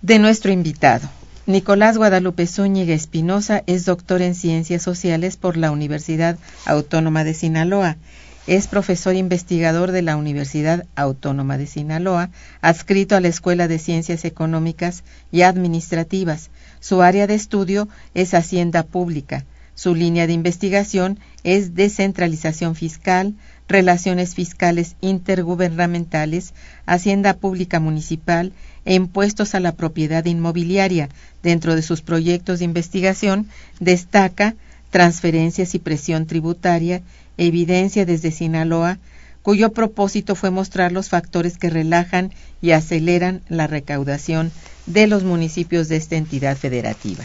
[0.00, 1.10] De nuestro invitado.
[1.44, 7.98] Nicolás Guadalupe Zúñiga Espinosa es doctor en Ciencias Sociales por la Universidad Autónoma de Sinaloa
[8.46, 12.28] es profesor investigador de la Universidad Autónoma de Sinaloa,
[12.60, 16.50] adscrito a la Escuela de Ciencias Económicas y Administrativas.
[16.84, 19.46] Su área de estudio es Hacienda Pública.
[19.74, 23.32] Su línea de investigación es descentralización fiscal,
[23.68, 26.52] relaciones fiscales intergubernamentales,
[26.84, 28.52] Hacienda Pública Municipal
[28.84, 31.08] e impuestos a la propiedad inmobiliaria.
[31.42, 33.48] Dentro de sus proyectos de investigación
[33.80, 34.54] destaca
[34.90, 37.00] transferencias y presión tributaria
[37.38, 38.98] Evidencia desde Sinaloa,
[39.44, 42.32] cuyo propósito fue mostrar los factores que relajan
[42.62, 44.50] y aceleran la recaudación
[44.86, 47.24] de los municipios de esta entidad federativa.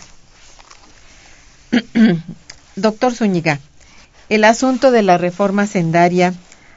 [2.76, 3.62] Doctor Zúñiga,
[4.28, 6.34] el asunto de la reforma sendaria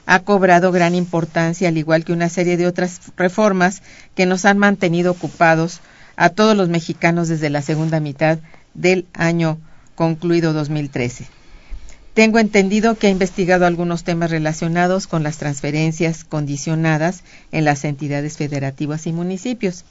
[0.06, 3.82] ha cobrado gran importancia, al igual que una serie de otras reformas
[4.14, 5.80] que nos han mantenido ocupados
[6.14, 8.38] a todos los mexicanos desde la segunda mitad
[8.74, 9.58] del año
[9.96, 11.41] concluido 2013.
[12.14, 17.22] Tengo entendido que ha investigado algunos temas relacionados con las transferencias condicionadas
[17.52, 19.86] en las entidades federativas y municipios.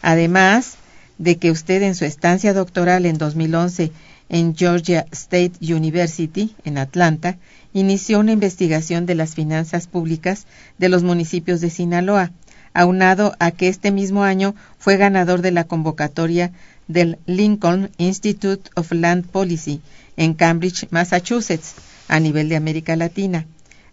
[0.00, 0.76] Además
[1.18, 3.90] de que usted en su estancia doctoral en 2011
[4.28, 7.38] en Georgia State University, en Atlanta,
[7.72, 10.46] inició una investigación de las finanzas públicas
[10.78, 12.30] de los municipios de Sinaloa,
[12.72, 16.52] aunado a que este mismo año fue ganador de la convocatoria
[16.86, 19.80] del Lincoln Institute of Land Policy
[20.16, 21.74] en Cambridge, Massachusetts,
[22.08, 23.46] a nivel de América Latina.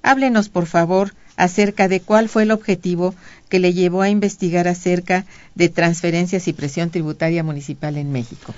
[0.03, 3.15] Háblenos, por favor, acerca de cuál fue el objetivo
[3.49, 5.25] que le llevó a investigar acerca
[5.55, 8.53] de transferencias y presión tributaria municipal en México.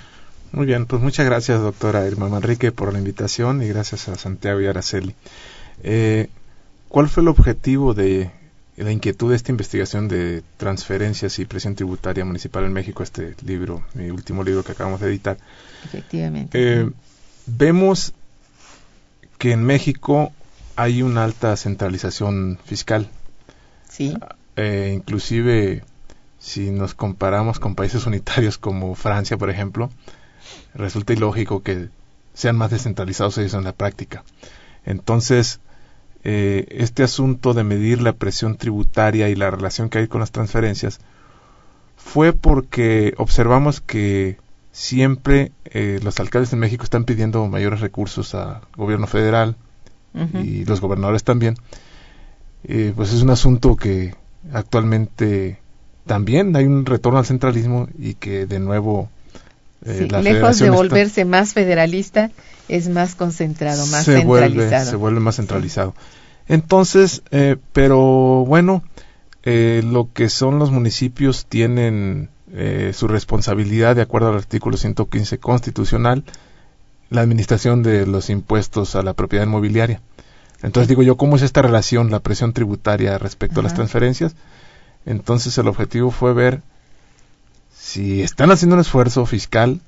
[0.52, 4.60] Muy bien, pues muchas gracias, doctora Irma Manrique, por la invitación y gracias a Santiago
[4.60, 5.14] y Araceli.
[5.82, 6.28] Eh,
[6.88, 8.30] ¿Cuál fue el objetivo de
[8.76, 13.84] la inquietud de esta investigación de transferencias y presión tributaria municipal en México, este libro,
[13.94, 15.36] mi último libro que acabamos de editar.
[15.84, 16.58] Efectivamente.
[16.60, 16.90] Eh,
[17.46, 18.12] vemos
[19.38, 20.32] que en México
[20.76, 23.08] hay una alta centralización fiscal.
[23.88, 24.16] Sí.
[24.56, 25.84] Eh, inclusive,
[26.38, 29.90] si nos comparamos con países unitarios como Francia, por ejemplo,
[30.74, 31.88] resulta ilógico que
[32.32, 34.24] sean más descentralizados ellos en la práctica.
[34.84, 35.60] Entonces,
[36.24, 40.32] eh, este asunto de medir la presión tributaria y la relación que hay con las
[40.32, 41.00] transferencias
[41.96, 44.38] fue porque observamos que
[44.74, 49.56] siempre eh, los alcaldes en México están pidiendo mayores recursos al gobierno federal
[50.42, 51.56] y los gobernadores también.
[52.64, 54.14] Eh, pues es un asunto que
[54.52, 55.58] actualmente
[56.06, 59.08] también hay un retorno al centralismo y que de nuevo
[59.84, 62.30] lejos de volverse más federalista
[62.68, 64.54] es más concentrado, más se centralizado.
[64.54, 65.94] Vuelve, se vuelve más centralizado.
[66.48, 68.82] Entonces, eh, pero bueno,
[69.44, 75.38] eh, lo que son los municipios tienen eh, su responsabilidad de acuerdo al artículo 115
[75.38, 76.24] constitucional,
[77.10, 80.00] la administración de los impuestos a la propiedad inmobiliaria.
[80.62, 84.34] Entonces digo yo, ¿cómo es esta relación, la presión tributaria respecto a las transferencias?
[85.06, 86.62] Entonces el objetivo fue ver
[87.76, 89.80] si están haciendo un esfuerzo fiscal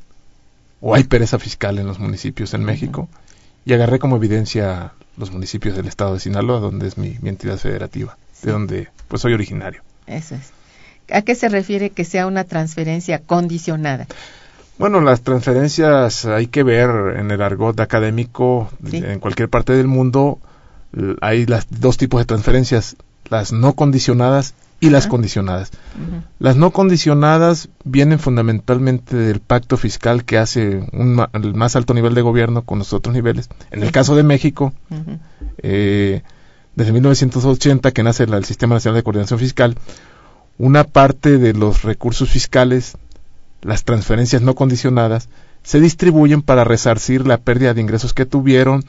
[0.80, 3.08] o hay pereza fiscal en los municipios en México
[3.64, 8.18] y agarré como evidencia los municipios del estado de Sinaloa, donde es mi, entidad federativa,
[8.42, 9.82] de donde pues soy originario.
[10.06, 10.52] Eso es.
[11.12, 14.06] ¿A qué se refiere que sea una transferencia condicionada?
[14.78, 20.38] Bueno, las transferencias hay que ver en el argot académico, en cualquier parte del mundo,
[21.20, 22.96] hay las dos tipos de transferencias,
[23.28, 25.70] las no condicionadas y las condicionadas.
[26.38, 32.14] Las no condicionadas vienen fundamentalmente del pacto fiscal que hace un el más alto nivel
[32.14, 33.48] de gobierno con los otros niveles.
[33.70, 34.74] En el caso de México,
[35.58, 36.22] eh,
[36.74, 39.76] desde 1980 que nace el Sistema Nacional de Coordinación Fiscal,
[40.58, 42.96] una parte de los recursos fiscales,
[43.62, 45.28] las transferencias no condicionadas,
[45.62, 48.84] se distribuyen para resarcir la pérdida de ingresos que tuvieron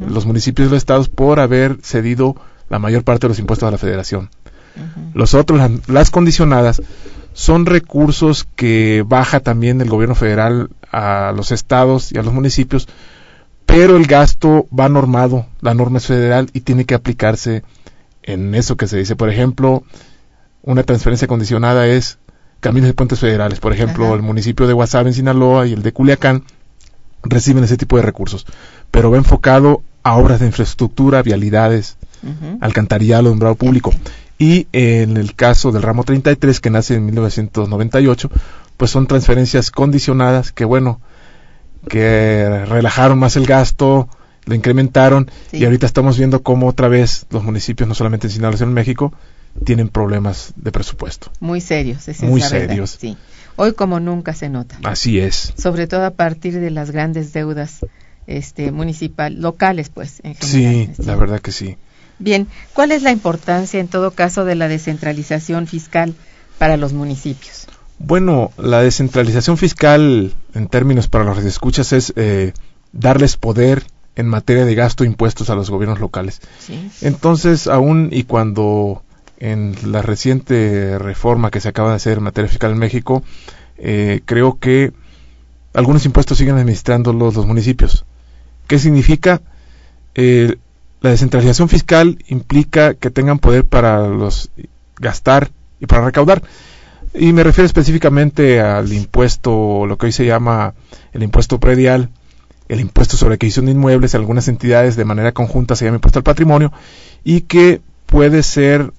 [0.00, 2.36] los municipios y los estados por haber cedido
[2.70, 4.30] la mayor parte de los impuestos a la federación.
[5.12, 6.80] Los otros, las, condicionadas,
[7.34, 12.88] son recursos que baja también el gobierno federal a los estados y a los municipios,
[13.66, 17.62] pero el gasto va normado, la norma es federal y tiene que aplicarse
[18.22, 19.16] en eso que se dice.
[19.16, 19.82] Por ejemplo,
[20.62, 22.18] una transferencia condicionada es
[22.60, 23.60] caminos de puentes federales.
[23.60, 26.44] Por ejemplo, el municipio de Guasave en Sinaloa y el de Culiacán
[27.24, 28.46] reciben ese tipo de recursos,
[28.90, 31.96] pero va enfocado a obras de infraestructura, vialidades,
[32.60, 33.92] alcantarillado, alumbrado público.
[34.38, 38.30] Y en el caso del ramo 33, que nace en 1998,
[38.76, 41.00] pues son transferencias condicionadas que, bueno,
[41.88, 44.08] que relajaron más el gasto,
[44.44, 48.56] lo incrementaron y ahorita estamos viendo cómo otra vez los municipios, no solamente en Sinaloa,
[48.56, 49.12] sino en México,
[49.64, 51.30] tienen problemas de presupuesto.
[51.40, 52.98] Muy serios, es Muy serios.
[53.00, 53.16] Sí.
[53.56, 54.78] Hoy como nunca se nota.
[54.82, 55.52] Así es.
[55.56, 57.80] Sobre todo a partir de las grandes deudas
[58.26, 60.94] este municipal locales pues en general.
[60.96, 61.76] Sí, la verdad que sí.
[62.18, 66.14] Bien, ¿cuál es la importancia en todo caso de la descentralización fiscal
[66.58, 67.66] para los municipios?
[67.98, 72.52] Bueno, la descentralización fiscal, en términos para los escuchas, es eh,
[72.92, 73.84] darles poder
[74.16, 76.40] en materia de gasto e impuestos a los gobiernos locales.
[77.00, 79.02] Entonces, aún y cuando
[79.42, 83.24] en la reciente reforma que se acaba de hacer en materia fiscal en México,
[83.76, 84.92] eh, creo que
[85.74, 88.04] algunos impuestos siguen administrando los, municipios.
[88.68, 89.42] ¿Qué significa?
[90.14, 90.58] Eh,
[91.00, 94.50] la descentralización fiscal implica que tengan poder para los
[95.00, 96.44] gastar y para recaudar.
[97.12, 100.74] Y me refiero específicamente al impuesto, lo que hoy se llama
[101.12, 102.10] el impuesto predial,
[102.68, 106.22] el impuesto sobre adquisición de inmuebles, algunas entidades de manera conjunta se llama impuesto al
[106.22, 106.72] patrimonio,
[107.24, 108.92] y que puede ser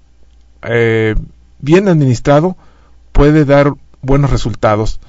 [0.65, 1.15] eh,
[1.59, 2.57] bien administrado,
[3.11, 4.99] puede dar buenos resultados.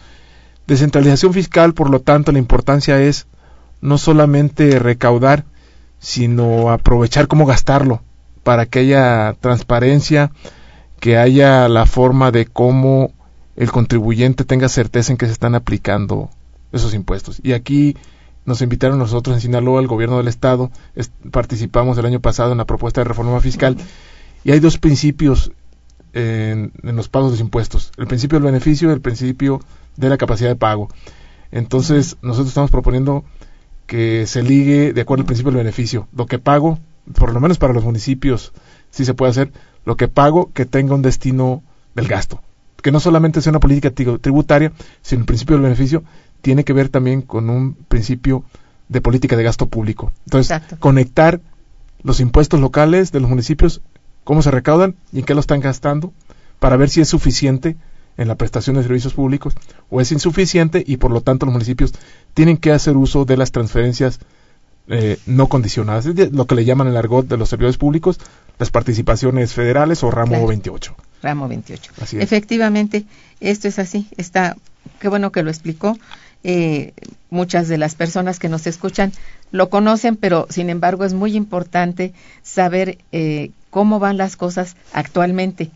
[0.66, 3.26] Descentralización fiscal, por lo tanto, la importancia es
[3.80, 5.44] no solamente recaudar,
[5.98, 8.02] sino aprovechar cómo gastarlo
[8.42, 10.30] para que haya transparencia,
[11.00, 13.12] que haya la forma de cómo
[13.56, 16.30] el contribuyente tenga certeza en que se están aplicando
[16.72, 17.40] esos impuestos.
[17.42, 17.96] Y aquí
[18.44, 20.70] nos invitaron nosotros en Sinaloa, el gobierno del estado,
[21.30, 23.76] participamos el año pasado en la propuesta de reforma fiscal
[24.44, 25.50] y hay dos principios
[26.12, 27.92] en, los pagos de los impuestos.
[27.96, 29.60] El principio del beneficio y el principio
[29.96, 30.88] de la capacidad de pago.
[31.50, 33.24] Entonces, nosotros estamos proponiendo
[33.86, 36.08] que se ligue de acuerdo al principio del beneficio.
[36.14, 36.78] Lo que pago,
[37.18, 38.52] por lo menos para los municipios,
[38.90, 39.52] sí se puede hacer,
[39.84, 41.62] lo que pago que tenga un destino
[41.94, 42.42] del gasto.
[42.82, 46.04] Que no solamente sea una política tributaria, sino el principio del beneficio
[46.42, 48.44] tiene que ver también con un principio
[48.88, 50.12] de política de gasto público.
[50.26, 51.40] Entonces, conectar
[52.02, 53.80] los impuestos locales de los municipios,
[54.24, 56.12] cómo se recaudan y en qué lo están gastando,
[56.58, 57.76] para ver si es suficiente
[58.16, 59.54] en la prestación de servicios públicos
[59.90, 61.92] o es insuficiente y por lo tanto los municipios
[62.32, 64.20] tienen que hacer uso de las transferencias
[64.86, 68.18] eh, no condicionadas, lo que le llaman el argot de los servidores públicos,
[68.58, 70.94] las participaciones federales o ramo 28.
[71.22, 71.92] Ramo 28.
[72.18, 73.06] Efectivamente,
[73.40, 74.08] esto es así.
[74.18, 74.56] Está,
[75.00, 75.96] qué bueno que lo explicó.
[76.46, 76.92] Eh,
[77.30, 79.12] muchas de las personas que nos escuchan
[79.50, 85.70] lo conocen, pero sin embargo es muy importante saber eh, cómo van las cosas actualmente.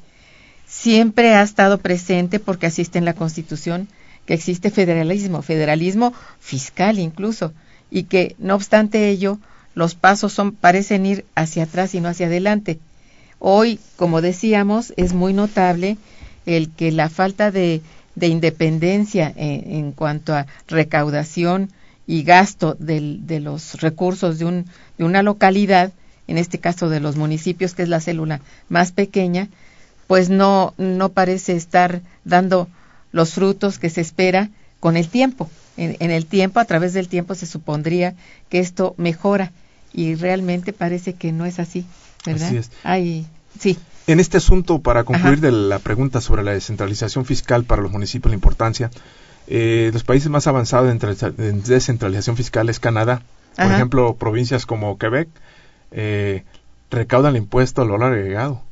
[0.66, 3.88] Siempre ha estado presente, porque así está en la Constitución,
[4.26, 7.54] que existe federalismo, federalismo fiscal incluso,
[7.90, 9.38] y que no obstante ello,
[9.74, 12.78] los pasos son, parecen ir hacia atrás y no hacia adelante.
[13.38, 15.96] Hoy, como decíamos, es muy notable
[16.44, 17.80] el que la falta de
[18.18, 21.70] de independencia en, cuanto a recaudación
[22.06, 25.92] y gasto de los recursos de, un, de una localidad,
[26.26, 29.48] en este caso de los municipios, que es la célula más pequeña,
[30.06, 32.68] pues no, no parece estar dando
[33.12, 35.50] los frutos que se espera con el tiempo.
[35.76, 38.14] En, el tiempo, a través del tiempo, se supondría
[38.48, 39.52] que esto mejora
[39.92, 41.86] y realmente parece que no es así,
[42.26, 42.48] ¿verdad?
[42.48, 42.70] Así es.
[43.60, 43.78] sí.
[44.08, 48.30] En este asunto, para concluir de la pregunta sobre la descentralización fiscal para los municipios,
[48.30, 48.90] la importancia,
[49.46, 53.20] eh, los países más avanzados en, descentralización fiscal es Canadá.
[53.54, 55.28] Por ejemplo, provincias como Quebec
[55.90, 56.44] eh,
[56.90, 58.62] recaudan el impuesto al valor agregado.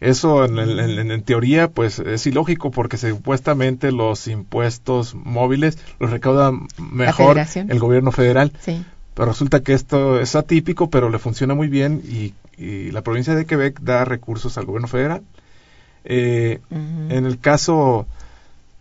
[0.00, 7.78] Eso en, teoría pues es ilógico porque supuestamente los impuestos móviles los recauda mejor el
[7.78, 8.50] gobierno federal.
[9.14, 13.34] Pero resulta que esto es atípico, pero le funciona muy bien y y la provincia
[13.34, 15.22] de Quebec da recursos al gobierno federal.
[16.04, 18.06] Eh, en el caso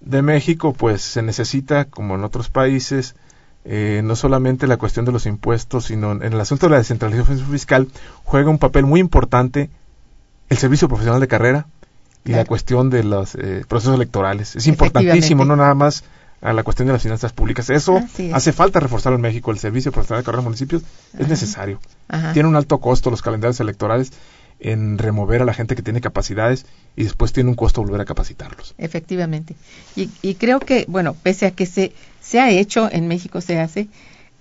[0.02, 3.16] de México, pues se necesita, como en otros países,
[3.64, 7.40] eh, no solamente la cuestión de los impuestos, sino en el asunto de la descentralización
[7.48, 7.88] fiscal,
[8.26, 9.70] juega un papel muy importante
[10.50, 11.68] el servicio profesional de carrera
[12.26, 14.58] y la cuestión de los eh, procesos electorales.
[14.58, 16.04] Es importantísimo, no nada más
[16.42, 17.70] a la cuestión de las finanzas públicas.
[17.70, 18.02] Eso
[18.34, 19.52] hace falta reforzar en México.
[19.52, 20.84] El servicio profesional de carrera de municipios
[21.18, 21.80] es necesario.
[22.34, 24.12] Tiene un alto costo los calendarios electorales
[24.62, 26.66] en remover a la gente que tiene capacidades
[26.96, 28.76] y después tiene un costo volver a capacitarlos.
[28.78, 29.56] Efectivamente.
[29.96, 33.88] Y, creo que, bueno, pese a que se, se ha hecho, en México se hace,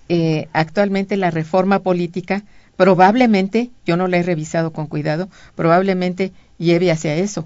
[0.09, 2.43] eh, actualmente la reforma política
[2.75, 7.45] probablemente, yo no la he revisado con cuidado, probablemente lleve hacia eso.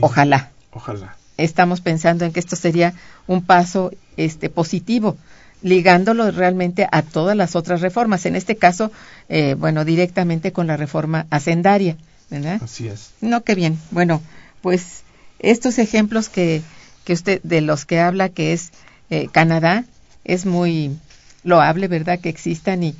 [0.00, 0.50] Ojalá.
[0.70, 2.94] Ojalá estamos pensando en que esto sería
[3.26, 5.16] un paso este, positivo,
[5.62, 8.26] ligándolo realmente a todas las otras reformas.
[8.26, 8.92] En este caso,
[9.28, 11.96] eh, bueno, directamente con la reforma hacendaria,
[12.30, 12.60] ¿verdad?
[12.62, 13.10] Así es.
[13.20, 13.78] No, qué bien.
[13.90, 14.22] Bueno,
[14.60, 15.02] pues
[15.38, 16.62] estos ejemplos que,
[17.04, 18.70] que usted, de los que habla, que es
[19.10, 19.84] eh, Canadá,
[20.24, 20.96] es muy
[21.44, 22.20] loable, ¿verdad?
[22.20, 22.94] Que existan y,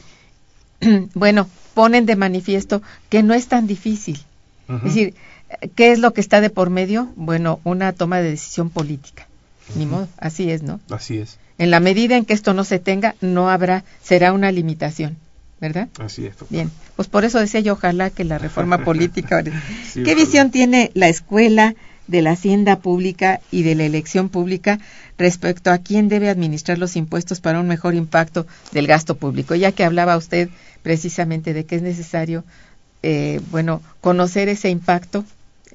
[1.14, 4.20] bueno, ponen de manifiesto que no es tan difícil.
[4.68, 5.14] Es decir,
[5.74, 7.12] ¿Qué es lo que está de por medio?
[7.16, 9.26] Bueno, una toma de decisión política.
[9.74, 10.80] Ni modo, así es, ¿no?
[10.90, 11.38] Así es.
[11.58, 15.16] En la medida en que esto no se tenga, no habrá, será una limitación,
[15.60, 15.88] ¿verdad?
[15.98, 16.34] Así es.
[16.50, 19.42] Bien, pues por eso decía yo, ojalá que la reforma política.
[19.42, 21.74] ¿Qué visión tiene la escuela
[22.06, 24.78] de la hacienda pública y de la elección pública
[25.18, 29.54] respecto a quién debe administrar los impuestos para un mejor impacto del gasto público?
[29.54, 30.50] Ya que hablaba usted
[30.82, 32.44] precisamente de que es necesario,
[33.02, 35.24] eh, bueno, conocer ese impacto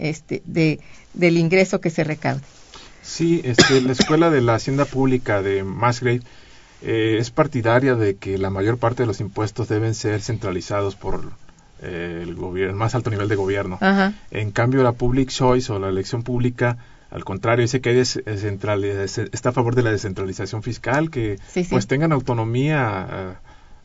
[0.01, 0.79] este, de,
[1.13, 2.41] del ingreso que se recaude.
[3.01, 6.21] Sí, este, la Escuela de la Hacienda Pública de Masgrave
[6.81, 11.31] eh, es partidaria de que la mayor parte de los impuestos deben ser centralizados por
[11.81, 13.79] eh, el gobierno, más alto nivel de gobierno.
[14.29, 16.77] En cambio, la Public Choice o la elección pública,
[17.09, 21.39] al contrario, dice que está a favor de la descentralización fiscal, que
[21.69, 23.39] pues tengan autonomía.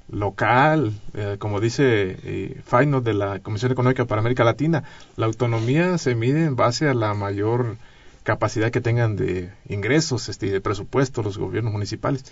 [0.08, 2.62] Local, eh, como dice eh,
[3.02, 4.84] de la Comisión Económica para América Latina,
[5.16, 7.76] la autonomía se mide en base a la mayor
[8.22, 12.24] capacidad que tengan de ingresos, este, de presupuesto los gobiernos municipales.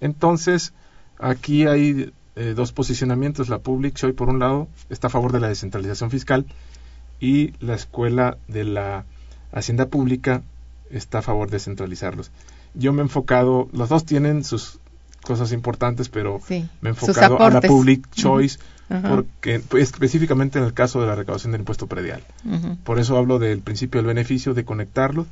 [0.00, 0.72] Entonces,
[1.18, 3.48] aquí hay eh, dos posicionamientos.
[3.48, 6.46] La Public hoy por un lado, está a favor de la descentralización fiscal
[7.20, 9.04] y la Escuela de la
[9.52, 10.42] Hacienda Pública
[10.90, 12.30] está a favor de centralizarlos.
[12.74, 14.78] Yo me he enfocado, los dos tienen sus
[15.28, 18.58] cosas importantes, pero me he enfocado a la public choice,
[18.88, 22.22] porque pues, específicamente en el caso de la recaudación del impuesto predial.
[22.82, 25.26] Por eso hablo del principio del beneficio, de conectarlo.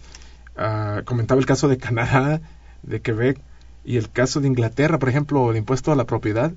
[0.55, 2.43] Ah, comentaba el caso de Canadá,
[2.83, 3.41] de Quebec,
[3.87, 6.53] y el caso de Inglaterra, por ejemplo, el impuesto a la propiedad,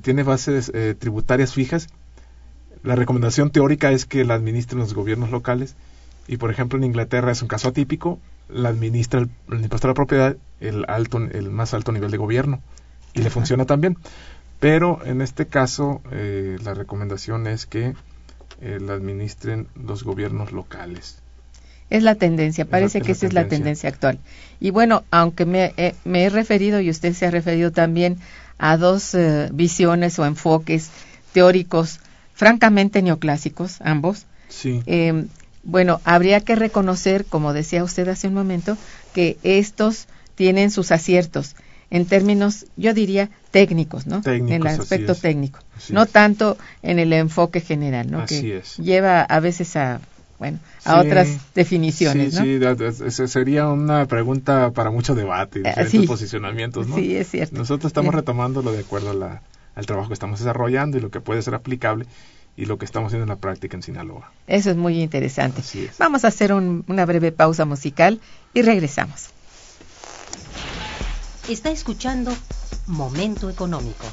[0.00, 1.88] tiene bases eh, tributarias fijas.
[2.82, 5.76] La recomendación teórica es que la administren los gobiernos locales,
[6.26, 9.94] y por ejemplo en Inglaterra es un caso atípico, la administra el, impuesto a la
[9.94, 12.60] propiedad el alto el más alto nivel de gobierno
[13.12, 13.96] y le funciona también
[14.60, 17.94] pero en este caso eh, la recomendación es que
[18.60, 21.18] eh, la administren los gobiernos locales
[21.90, 24.18] es la tendencia, parece que esa es la tendencia actual.
[24.58, 25.74] Y bueno, aunque me,
[26.04, 28.18] me, he referido y usted se ha referido también
[28.58, 30.90] a dos eh, visiones o enfoques
[31.32, 32.00] teóricos
[32.34, 34.82] francamente neoclásicos, ambos, sí.
[34.86, 35.26] eh,
[35.64, 38.76] bueno, habría que reconocer, como decía usted hace un momento,
[39.14, 41.56] que estos tienen sus aciertos
[41.90, 44.20] en términos, yo diría, técnicos, ¿no?
[44.24, 48.26] en el aspecto técnico, no tanto en el enfoque general, ¿no?
[48.26, 50.00] que lleva a veces a
[50.36, 52.34] bueno, a otras definiciones.
[52.34, 52.58] Sí,
[53.10, 56.96] sí, sería una pregunta para mucho debate, y eh, diferentes posicionamientos, ¿no?
[56.96, 57.56] Sí, es cierto.
[57.56, 61.54] Nosotros estamos retomándolo de acuerdo al trabajo que estamos desarrollando y lo que puede ser
[61.54, 62.06] aplicable
[62.56, 64.32] y lo que estamos haciendo en la práctica en Sinaloa.
[64.46, 65.62] Eso es muy interesante.
[65.98, 68.20] Vamos a hacer una breve pausa musical
[68.52, 69.28] y regresamos.
[71.48, 72.32] Está escuchando
[72.86, 74.06] Momento Económico.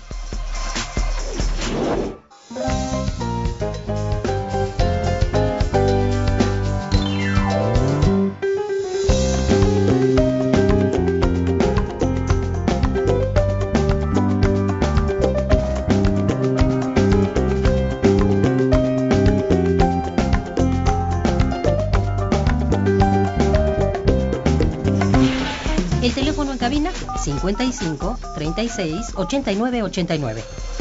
[26.62, 30.81] Cabina 55 36 89 89.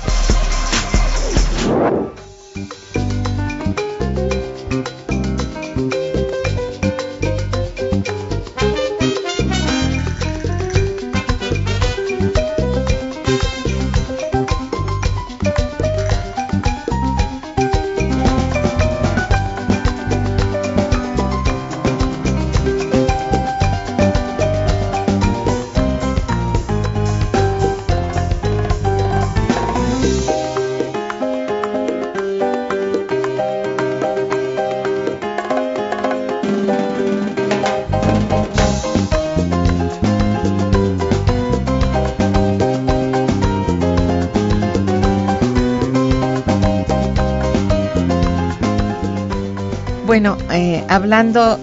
[50.91, 51.57] Hablando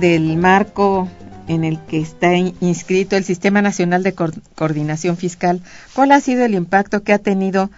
[0.00, 1.06] del marco
[1.48, 5.60] en el que está inscrito el Sistema Nacional de Coordinación Fiscal,
[5.94, 7.70] ¿cuál ha sido el impacto que ha tenido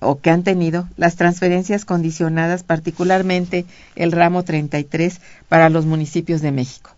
[0.00, 3.66] o que han tenido las transferencias condicionadas, particularmente
[3.96, 6.90] el ramo 33 para los municipios de México?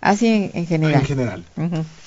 [0.00, 1.00] Así en, general.
[1.00, 1.44] En general.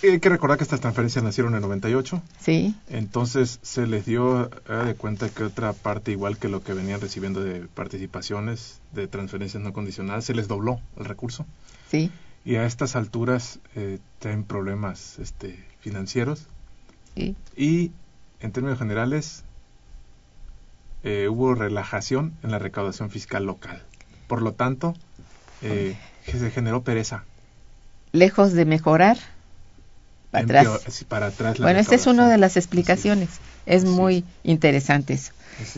[0.01, 2.21] Hay que recordar que estas transferencias nacieron en 98.
[2.39, 2.75] Sí.
[2.89, 7.43] Entonces se les dio de cuenta que otra parte, igual que lo que venían recibiendo
[7.43, 11.45] de participaciones, de transferencias no condicionadas, se les dobló el recurso.
[11.89, 12.11] Sí.
[12.45, 16.47] Y a estas alturas eh, tienen problemas este, financieros.
[17.15, 17.35] Sí.
[17.55, 17.91] Y
[18.39, 19.43] en términos generales,
[21.03, 23.83] eh, hubo relajación en la recaudación fiscal local.
[24.27, 24.95] Por lo tanto,
[25.61, 27.25] eh, se generó pereza
[28.13, 29.17] lejos de mejorar,
[30.31, 31.59] para atrás.
[31.59, 33.29] bueno, esta es una de las explicaciones.
[33.65, 35.31] Es, muy interesante eso.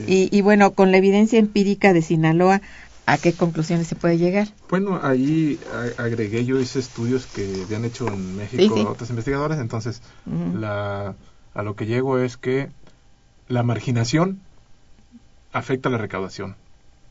[0.07, 2.61] Y, bueno, con la evidencia empírica de Sinaloa,
[3.05, 4.47] ¿a qué conclusiones se puede llegar?
[4.69, 5.59] Bueno, ahí
[5.97, 11.15] agregué yo esos estudios que habían hecho en México otros investigadores, entonces la,
[11.53, 12.69] a lo que llego es que
[13.47, 14.39] la marginación
[15.51, 16.55] afecta la recaudación.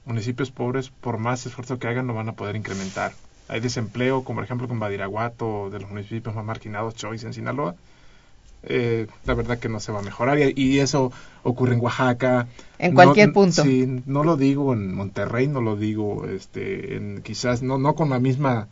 [0.06, 3.12] Municipios pobres, por más esfuerzo que hagan, no van a poder incrementar
[3.48, 7.74] hay desempleo, como por ejemplo con Badiraguato, de los municipios más marginados, Choice en Sinaloa,
[8.66, 12.46] eh, la verdad que no se va a mejorar y, y eso ocurre en Oaxaca.
[12.78, 13.62] En No- cualquier punto.
[13.62, 18.11] Sí, no lo digo en Monterrey, no lo digo este, en, quizás no, no con
[18.11, 18.68] la misma,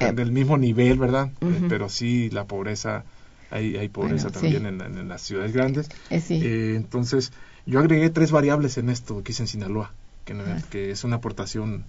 [0.00, 0.12] Eh.
[0.12, 1.30] del mismo nivel, ¿verdad?
[1.40, 3.04] Eh, pero sí la pobreza,
[3.50, 4.68] hay, hay pobreza Bueno, también sí.
[4.68, 5.88] en, en- en las ciudades grandes.
[6.10, 6.40] Eh, sí.
[6.76, 7.32] Entonces,
[7.66, 9.92] yo agregué tres variables en esto que hice en Sinaloa,
[10.24, 10.34] que,
[10.70, 11.84] que es una aportación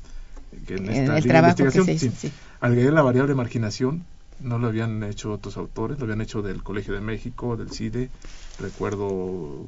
[0.66, 2.28] que en, esta el de trabajo que investigación, se hizo, sí.
[2.30, 2.34] sí.
[2.60, 4.06] Agregué la variable marginación,
[4.40, 8.10] no lo habían hecho otros autores, lo habían hecho del Colegio de México, del CIDE,
[8.60, 9.08] recuerdo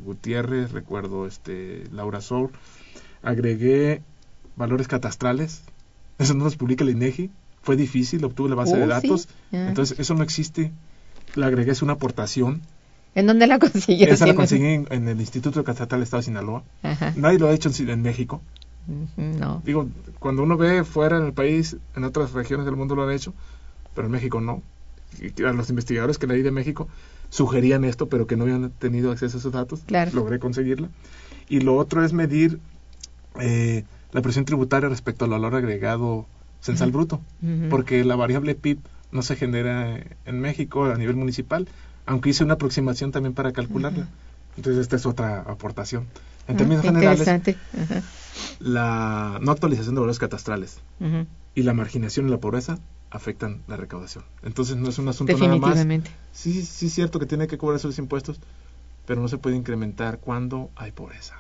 [0.06, 2.52] Gutiérrez, recuerdo este Laura Sour.
[3.22, 4.02] Agregué
[4.56, 5.62] valores catastrales,
[6.20, 7.30] eso no los publica el INEGI,
[7.62, 8.90] fue difícil, obtuve la base Oh, de sí.
[8.90, 9.66] datos, Ah.
[9.68, 10.72] entonces eso no existe.
[11.36, 12.62] La agregué, es una aportación.
[13.16, 14.08] ¿En dónde la consiguió?
[14.08, 16.64] Esa la Sí, no- conseguí en, en el Instituto Catatal del Estado de Sinaloa.
[16.84, 17.14] Ajá.
[17.16, 18.42] Nadie lo ha hecho en, en México.
[19.18, 19.62] No.
[19.66, 19.88] Digo,
[20.20, 23.34] cuando uno ve fuera en el país, en otras regiones del mundo lo han hecho,
[23.96, 24.62] pero en México no.
[25.20, 26.88] Y a los investigadores que leí de México
[27.30, 29.82] sugerían esto, pero que no habían tenido acceso a esos datos.
[29.86, 30.12] Claro.
[30.14, 30.90] Logré conseguirla.
[31.48, 32.60] Y lo otro es medir
[33.40, 36.26] eh, la presión tributaria respecto al valor agregado
[36.62, 37.22] censal bruto,
[37.70, 38.80] porque la variable PIB
[39.12, 41.68] no se genera en México a nivel municipal,
[42.06, 44.08] aunque hice una aproximación también para calcularla.
[44.58, 46.06] Entonces esta es otra aportación.
[46.48, 47.28] En Ah, términos generales.
[48.60, 50.78] La no actualización de valores catastrales
[51.56, 52.80] y la marginación y la pobreza
[53.12, 54.24] afectan la recaudación.
[54.44, 55.60] Entonces no es un asunto nada más.
[55.76, 56.12] Definitivamente.
[56.34, 58.40] Sí, sí es cierto que tiene que cobrar esos impuestos,
[59.06, 61.36] pero no se puede incrementar cuando hay pobreza.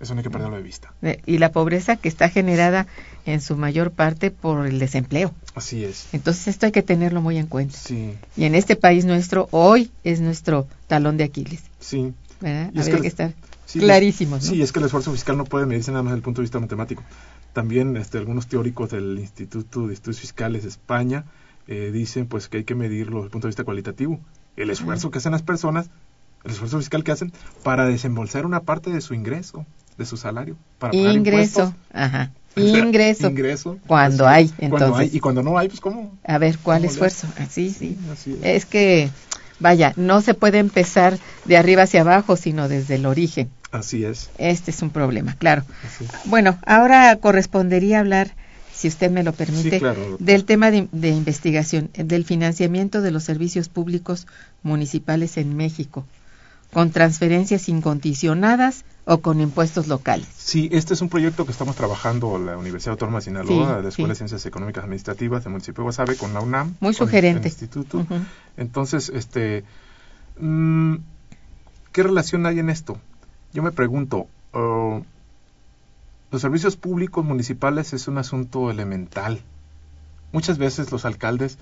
[0.00, 0.92] Eso no hay que perderlo de vista.
[1.02, 2.86] Eh, Y la pobreza que está generada
[3.24, 5.32] en su mayor parte por el desempleo.
[5.54, 6.08] Así es.
[6.12, 7.78] Entonces esto hay que tenerlo muy en cuenta.
[7.78, 11.62] Sí, Y en este país nuestro, hoy es nuestro talón de Aquiles.
[11.80, 12.12] sí.
[12.40, 12.70] ¿verdad?
[12.74, 13.32] Y es Habría que- que estar
[13.66, 14.42] sí, clarísimos.
[14.44, 14.50] ¿no?
[14.50, 16.44] Sí, es que el esfuerzo fiscal no puede medirse nada más desde el punto de
[16.44, 17.02] vista matemático.
[17.52, 21.24] También este, algunos teóricos del Instituto de Estudios Fiscales de España
[21.66, 24.20] eh, dicen pues que hay que medirlo desde el punto de vista cualitativo.
[24.56, 25.90] El esfuerzo que hacen las personas,
[26.44, 29.66] el esfuerzo fiscal que hacen para desembolsar una parte de su ingreso,
[29.98, 31.60] de su salario, para pagar Ingreso.
[31.62, 31.84] impuestos.
[31.92, 32.32] Ajá.
[32.56, 33.28] Ingreso.
[33.28, 33.78] ingreso.
[33.86, 34.52] Cuando hay, es.
[34.52, 35.10] Cuando entonces.
[35.10, 36.16] hay, y cuando no hay, pues cómo.
[36.24, 37.26] A ver, ¿cuál ¿Cómo le esfuerzo?
[37.38, 37.98] Ah, sí, sí.
[38.42, 39.10] Es que,
[39.60, 43.50] vaya, no se puede empezar de arriba hacia abajo, sino desde el origen.
[43.70, 44.30] Así es.
[44.38, 45.64] Este es un problema, claro.
[46.26, 48.34] Bueno, ahora correspondería hablar,
[48.72, 50.18] si usted me lo permite, Sí, claro, doctor.
[50.26, 54.26] del tema de, de investigación, del financiamiento de los servicios públicos
[54.62, 56.06] municipales en México,
[56.74, 60.26] con transferencias incondicionadas o con impuestos locales.
[60.36, 63.88] Sí, este es un proyecto que estamos trabajando la Universidad Autónoma de Sinaloa, Sí, la
[63.88, 64.08] Escuela sí.
[64.08, 66.74] de Ciencias Económicas Administrativas del municipio de Guasave con la UNAM.
[66.80, 67.48] Muy sugerente.
[67.48, 68.06] El instituto.
[68.56, 69.64] Entonces, este,
[70.38, 70.96] mm,
[71.92, 72.98] ¿qué relación hay en esto?
[73.52, 75.02] Yo me pregunto, oh,
[76.30, 79.40] los servicios públicos municipales es un asunto elemental.
[80.32, 81.58] Muchas veces los alcaldes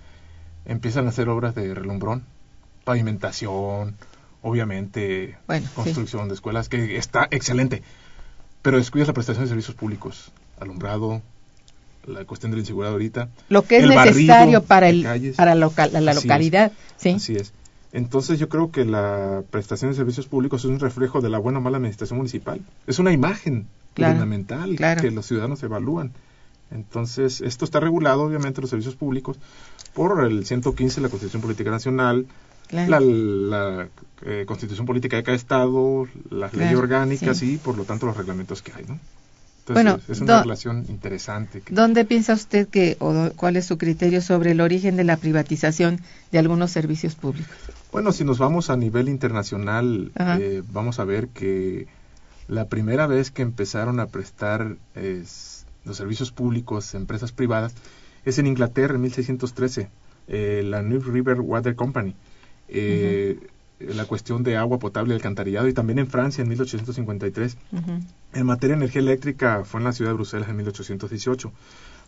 [0.64, 2.25] empiezan a hacer obras de relumbrón,
[2.85, 3.96] pavimentación,
[4.42, 5.72] obviamente Bueno, sí.
[5.74, 7.83] construcción de escuelas, que está excelente,
[8.62, 11.22] pero descuidas la prestación de servicios públicos, alumbrado,
[12.07, 13.28] la cuestión de la inseguridad ahorita.
[13.48, 15.37] Lo que es necesario para, el, calles.
[15.37, 16.16] para local- la es.
[16.16, 16.72] localidad.
[16.96, 17.11] ¿sí?
[17.11, 17.52] Así es.
[17.92, 21.59] Entonces yo creo que la prestación de servicios públicos es un reflejo de la buena
[21.59, 22.61] o mala administración municipal.
[22.87, 25.02] Es una imagen Claro, gubernamental claro.
[25.02, 26.12] que los ciudadanos evalúan.
[26.70, 29.37] Entonces esto está regulado, obviamente, los servicios públicos
[29.92, 32.24] por el 115 de la Constitución Política Nacional,
[32.72, 32.90] Claro.
[32.90, 33.88] la, la,
[34.24, 37.54] eh, Constitución Política de cada Estado, las leyes Claro, orgánicas sí.
[37.54, 38.85] y, por lo tanto, los reglamentos que hay.
[38.87, 38.98] ¿no?
[39.61, 41.61] Entonces Bueno, es una relación interesante.
[41.61, 45.16] que- ¿Dónde piensa usted que, o cuál es su criterio sobre el origen de la
[45.16, 46.00] privatización
[46.32, 47.54] de algunos servicios públicos?
[47.92, 51.87] Bueno, si nos vamos a nivel internacional, eh, vamos a ver que
[52.48, 57.74] la primera vez que empezaron a prestar es, los servicios públicos a empresas privadas
[58.24, 59.90] es en Inglaterra en 1613,
[60.28, 62.14] eh, la New River Water Company.
[62.68, 63.38] Eh,
[63.81, 67.57] La cuestión de agua potable y alcantarillado, y también en Francia en 1853.
[67.72, 67.92] Ujú.
[68.33, 71.53] En materia de energía eléctrica fue en la ciudad de Bruselas en 1818.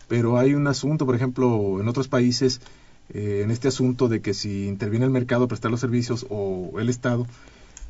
[0.07, 2.61] Pero hay un asunto, por ejemplo, en otros países,
[3.13, 6.79] eh, en este asunto de que si interviene el mercado a prestar los servicios o
[6.79, 7.27] el Estado,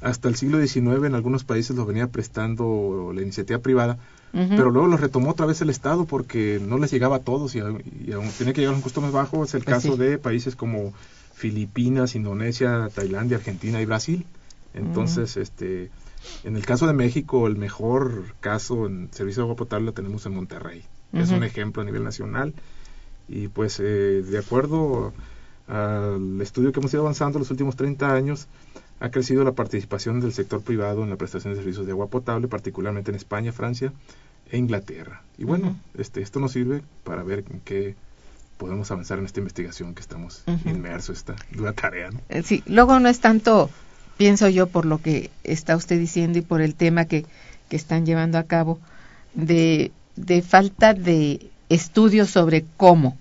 [0.02, 3.98] hasta el siglo XIX en algunos países lo venía prestando la iniciativa privada,
[4.34, 7.60] pero luego lo retomó otra vez el Estado porque no les llegaba a todos y,
[7.60, 9.44] y aún tenía que llegar a un costo más bajo.
[9.46, 10.00] Es el Pues caso sí.
[10.00, 10.92] de países como
[11.36, 14.26] Filipinas, Indonesia, Tailandia, Argentina y Brasil.
[14.74, 15.92] Entonces, este,
[16.44, 20.26] en el caso de México, el mejor caso en servicio de agua potable lo tenemos
[20.26, 20.84] en Monterrey.
[21.14, 21.38] Es Ujú.
[21.38, 22.54] un ejemplo a nivel nacional.
[23.28, 23.84] Y pues, eh,
[24.24, 25.14] de acuerdo
[25.68, 28.48] al estudio que hemos ido avanzando los últimos 30 años,
[29.00, 32.48] ha crecido la participación del sector privado en la prestación de servicios de agua potable,
[32.48, 33.92] particularmente en España, Francia
[34.50, 35.24] e Inglaterra.
[35.38, 37.96] Y bueno, este, esto nos sirve para ver en qué
[38.58, 40.70] podemos avanzar en esta investigación que estamos Ujú.
[40.70, 42.12] inmersos, esta dura tarea.
[42.12, 42.20] ¿no?
[42.30, 43.70] Eh, Sí, luego no es tanto,
[44.18, 47.26] pienso yo, por lo que está usted diciendo y por el tema que,
[47.70, 48.80] que están llevando a cabo,
[49.34, 53.18] de, de falta de estudios sobre cómo,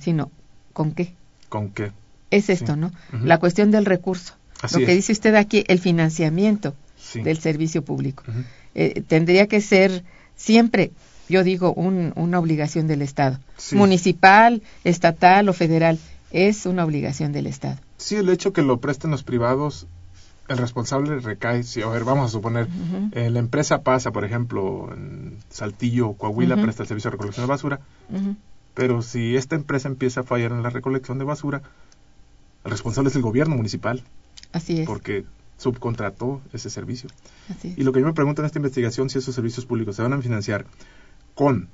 [0.00, 0.30] sino
[0.72, 1.12] con qué.
[1.48, 1.92] ¿Con qué?
[2.30, 2.78] Es esto, Sí.
[2.80, 2.92] ¿no?
[3.22, 4.34] La cuestión del recurso.
[4.62, 4.98] Así lo que es.
[4.98, 7.20] dice usted aquí, el financiamiento Sí.
[7.22, 8.22] del servicio público.
[8.74, 10.02] Eh, tendría que ser
[10.36, 10.90] siempre,
[11.28, 13.38] yo digo, un- una obligación del Estado.
[13.56, 13.76] Sí.
[13.76, 15.98] Municipal, estatal o federal.
[16.30, 17.78] Es una obligación del Estado.
[17.96, 19.86] Sí, el hecho que lo presten los privados,
[20.48, 22.68] el responsable recae, si, a ver, vamos a suponer,
[23.12, 27.46] eh, la empresa pasa, por ejemplo, en Saltillo o Coahuila, presta el servicio de recolección
[27.46, 27.80] de basura,
[28.74, 31.62] pero si esta empresa empieza a fallar en la recolección de basura,
[32.64, 34.02] el responsable es el gobierno municipal,
[34.52, 34.86] Así es.
[34.86, 35.24] porque
[35.56, 37.08] subcontrató ese servicio.
[37.48, 37.78] así es.
[37.78, 40.12] Y lo que yo me pregunto en esta investigación, si esos servicios públicos se van
[40.12, 40.66] a financiar
[41.34, 41.68] con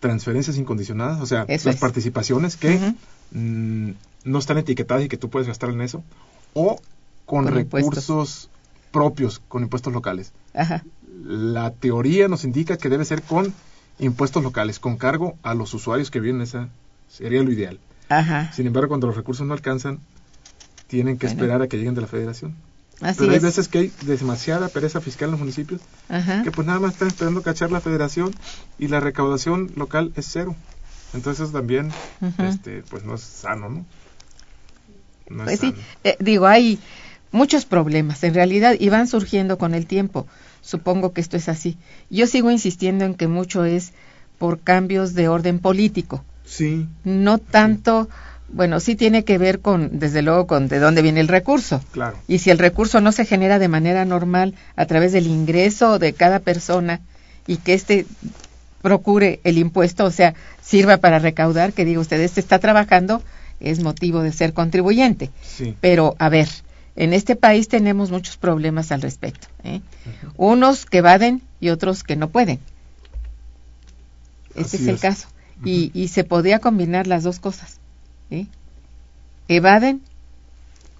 [0.00, 1.80] transferencias incondicionadas, o sea, Eso las es.
[1.80, 2.94] participaciones que
[3.32, 3.90] mm,
[4.24, 6.02] no están etiquetadas y que tú puedes gastar en eso,
[6.54, 6.80] o
[7.26, 7.90] con, Con impuestos.
[7.94, 8.50] recursos
[8.92, 10.32] propios, con impuestos locales.
[10.54, 10.84] Ajá.
[11.24, 13.52] La teoría nos indica que debe ser con
[13.98, 16.68] impuestos locales, con cargo a los usuarios que vienen, esa
[17.08, 17.78] sería lo ideal.
[18.08, 18.50] Ajá.
[18.52, 20.00] Sin embargo, cuando los recursos no alcanzan,
[20.86, 21.40] tienen que Bueno.
[21.42, 22.56] esperar a que lleguen de la federación.
[23.00, 23.42] Así Pero hay es.
[23.42, 26.42] veces que hay demasiada pereza fiscal en los municipios Ajá.
[26.42, 28.30] que pues nada más están esperando cachar la federación
[28.78, 30.54] y la recaudación local es cero.
[31.14, 31.90] Entonces también
[32.38, 33.86] este pues no es sano, ¿no?
[35.28, 35.82] No es Pues sí, sano.
[36.04, 36.78] eh, digo, hay
[37.32, 40.26] muchos problemas en realidad y van surgiendo con el tiempo.
[40.60, 41.78] Supongo que esto es así.
[42.10, 43.92] Yo sigo insistiendo en que mucho es
[44.38, 48.08] por cambios de orden político, Sí, no tanto,
[48.52, 51.82] bueno, sí tiene que ver con, desde luego, con de dónde viene el recurso.
[51.92, 52.16] claro.
[52.28, 56.12] Y si el recurso no se genera de manera normal a través del ingreso de
[56.12, 57.00] cada persona
[57.46, 58.06] y que éste
[58.82, 63.22] procure el impuesto, o sea, sirva para recaudar, que diga usted, este está trabajando,
[63.60, 65.30] es motivo de ser contribuyente.
[65.42, 65.76] Sí.
[65.80, 66.48] Pero, a ver,
[66.96, 69.48] en este país tenemos muchos problemas al respecto.
[69.64, 69.80] ¿eh?
[70.36, 72.58] Unos que evaden y otros que no pueden.
[74.54, 75.28] Este Así es el caso.
[75.64, 77.79] Y, y se podría combinar las dos cosas.
[78.30, 78.46] ¿Eh?
[79.48, 80.02] Evaden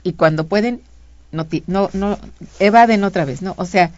[0.03, 0.81] y cuando pueden,
[1.33, 2.19] no, ti- no, no,
[2.59, 3.55] evaden otra vez, ¿no?
[3.59, 3.91] O sea,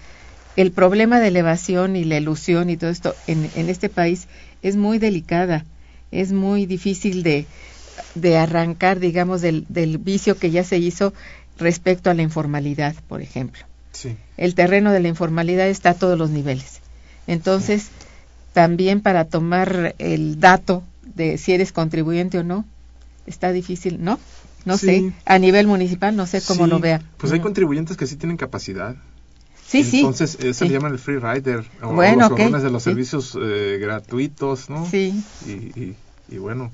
[0.57, 4.27] el problema de la evasión y la ilusión y todo esto en, en este país
[4.62, 5.64] es muy delicada,
[6.11, 7.47] es muy difícil de,
[8.14, 11.14] de arrancar, digamos, del, del vicio que ya se hizo
[11.59, 13.62] respecto a la informalidad, por ejemplo.
[13.92, 14.16] Sí.
[14.37, 16.81] El terreno de la informalidad está a todos los niveles.
[17.27, 17.88] Entonces,
[18.53, 20.83] también para tomar el dato
[21.14, 22.64] de si eres contribuyente o no,
[23.27, 24.19] está difícil, ¿no?
[24.65, 24.87] No Sí.
[24.87, 27.03] sé, a nivel municipal, no sé cómo Sí, lo vea.
[27.19, 28.97] Pues hay contribuyentes que sí tienen capacidad.
[29.67, 29.99] Sí, sí.
[29.99, 30.69] Entonces, eso sí.
[30.69, 33.79] le llaman el free rider, o, o Bueno, los ok, gorrones de los servicios eh,
[33.81, 34.87] gratuitos, ¿no?
[34.87, 35.15] Sí,
[35.47, 35.97] Y, y,
[36.29, 36.71] y bueno,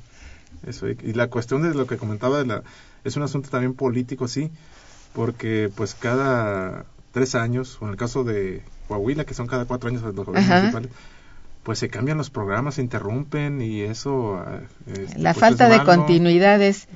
[0.66, 0.88] eso.
[0.88, 2.62] Y, y la cuestión de lo que comentaba de la,
[3.04, 4.50] es un asunto también político, sí,
[5.14, 9.88] porque pues cada tres años, o en el caso de Coahuila, que son cada cuatro
[9.88, 10.90] años los gobiernos municipales,
[11.62, 14.42] pues se cambian los programas, se interrumpen y eso...
[14.86, 16.88] este, la pues, falta es de continuidad es,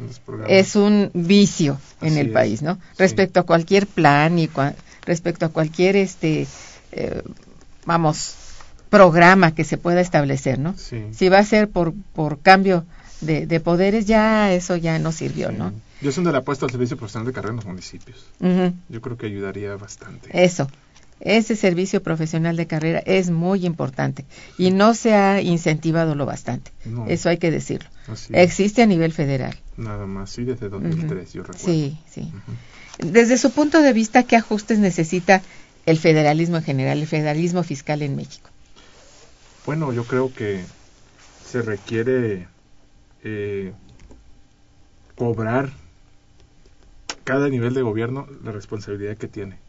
[0.77, 2.79] un vicio en Así el país, ¿no?
[2.98, 6.46] Respecto a cualquier plan y cua- respecto a cualquier, este,
[6.92, 7.22] eh,
[7.85, 8.35] vamos,
[8.88, 10.75] programa que se pueda establecer, ¿no?
[10.79, 11.05] Sí.
[11.12, 12.85] Si va a ser por, por cambio
[13.20, 15.57] de, de poderes, ya eso ya no sirvió, Sí.
[15.59, 15.72] ¿no?
[16.01, 18.27] Yo soy de la apuesta al servicio profesional de carrera en los municipios.
[18.88, 20.31] Yo creo que ayudaría bastante.
[20.33, 20.68] Eso.
[21.24, 24.24] Ese servicio profesional de carrera es muy importante
[24.58, 26.72] y no se ha incentivado lo bastante.
[26.85, 27.06] No.
[27.06, 27.88] Eso hay que decirlo.
[28.32, 29.56] Existe a nivel federal.
[29.76, 31.64] Nada más, sí, desde 2003, yo recuerdo.
[31.64, 32.32] Sí, sí.
[32.98, 35.42] Desde su punto de vista, ¿qué ajustes necesita
[35.87, 38.50] el federalismo en general, el federalismo fiscal en México?
[39.64, 40.64] Bueno, yo creo que
[41.48, 42.48] se requiere
[43.22, 43.72] eh,
[45.14, 45.70] cobrar
[47.22, 49.62] cada nivel de gobierno la responsabilidad que tiene.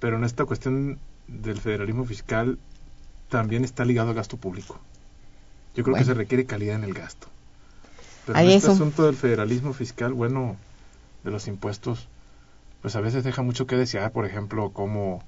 [0.00, 2.58] Pero en esta cuestión del federalismo fiscal
[3.28, 4.78] también está ligado al gasto público.
[5.74, 5.98] Yo creo Bueno.
[6.06, 7.26] que se requiere calidad en el gasto.
[8.26, 10.56] Pero Ahí en es este un- asunto del federalismo fiscal, bueno,
[11.24, 12.08] de los impuestos,
[12.82, 15.22] pues a veces deja mucho que desear, por ejemplo, cómo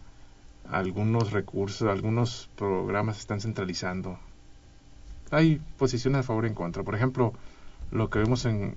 [0.71, 4.19] algunos recursos, algunos programas se están centralizando.
[5.31, 6.83] Hay posiciones a favor y en contra.
[6.83, 7.33] Por ejemplo,
[7.91, 8.77] lo que vemos en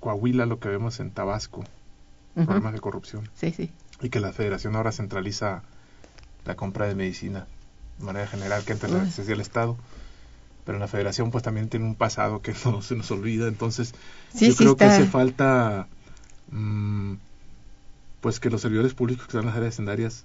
[0.00, 1.64] Coahuila, lo que vemos en Tabasco,
[2.34, 3.28] problemas de corrupción.
[3.34, 3.70] Sí, sí.
[4.02, 5.62] Y que la federación ahora centraliza
[6.44, 7.46] la compra de medicina
[7.98, 9.76] de manera general, que antes la hacía el Estado.
[10.64, 13.48] Pero la federación pues también tiene un pasado que no se nos olvida.
[13.48, 13.94] Entonces,
[14.34, 15.86] Sí, yo sí creo que hace falta
[16.50, 17.14] mm,
[18.20, 20.24] pues que los servidores públicos que están en las áreas hacendarias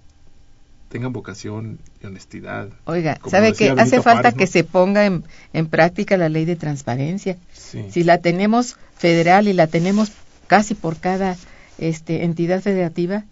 [0.89, 2.69] tengan vocación y honestidad.
[2.85, 6.55] Oiga, Como ¿sabe que hace falta que se ponga en, en práctica la ley de
[6.55, 7.37] transparencia?
[7.53, 7.85] Sí.
[7.91, 10.11] Si la tenemos federal y la tenemos
[10.47, 11.35] casi por cada
[11.77, 13.25] este, entidad federativa,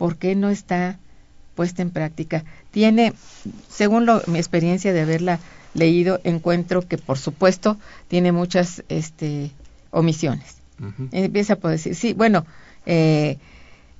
[0.00, 0.98] ¿por qué no está
[1.54, 2.44] puesta en práctica?
[2.70, 3.12] Tiene,
[3.68, 5.38] según lo- mi experiencia de haberla
[5.74, 7.76] leído, encuentro que por supuesto
[8.08, 9.50] tiene muchas este,
[9.90, 10.56] omisiones.
[11.12, 12.46] Empieza por decir, sí, bueno,
[12.86, 13.36] eh,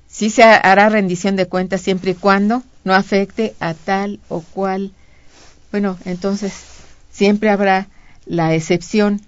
[0.09, 4.93] sí se hará rendición de cuentas siempre y cuando no afecte a tal o cual.
[5.71, 6.55] Bueno, entonces
[7.13, 7.89] siempre habrá
[8.25, 9.21] la excepción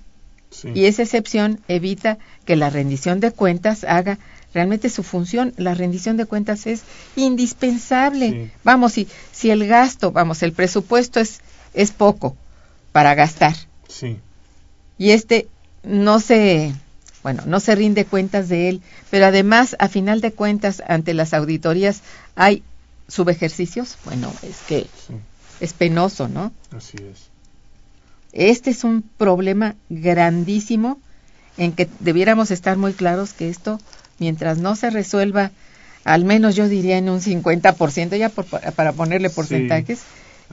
[0.51, 0.69] Sí.
[0.75, 4.19] y esa excepción evita que la rendición de cuentas haga
[4.55, 5.53] realmente su función.
[5.57, 6.83] La rendición de cuentas es
[7.17, 8.31] indispensable.
[8.31, 8.51] Sí.
[8.65, 11.41] Vamos, si, si el gasto, vamos, el presupuesto es,
[11.75, 12.37] es poco
[12.93, 13.57] para gastar
[13.89, 14.19] Sí.
[14.99, 15.49] y este
[15.83, 16.75] no se
[17.23, 21.33] bueno no se rinde cuentas de él pero además a final de cuentas ante las
[21.33, 22.03] auditorías
[22.37, 22.63] hay
[23.09, 25.15] subejercicios bueno es que Sí.
[25.61, 27.29] es penoso no Así es.
[28.33, 30.99] este es un problema grandísimo
[31.57, 33.79] en que debiéramos estar muy claros que esto
[34.23, 35.51] mientras no se resuelva
[36.05, 40.01] al menos yo diría en un 50% ya por- para ponerle porcentajes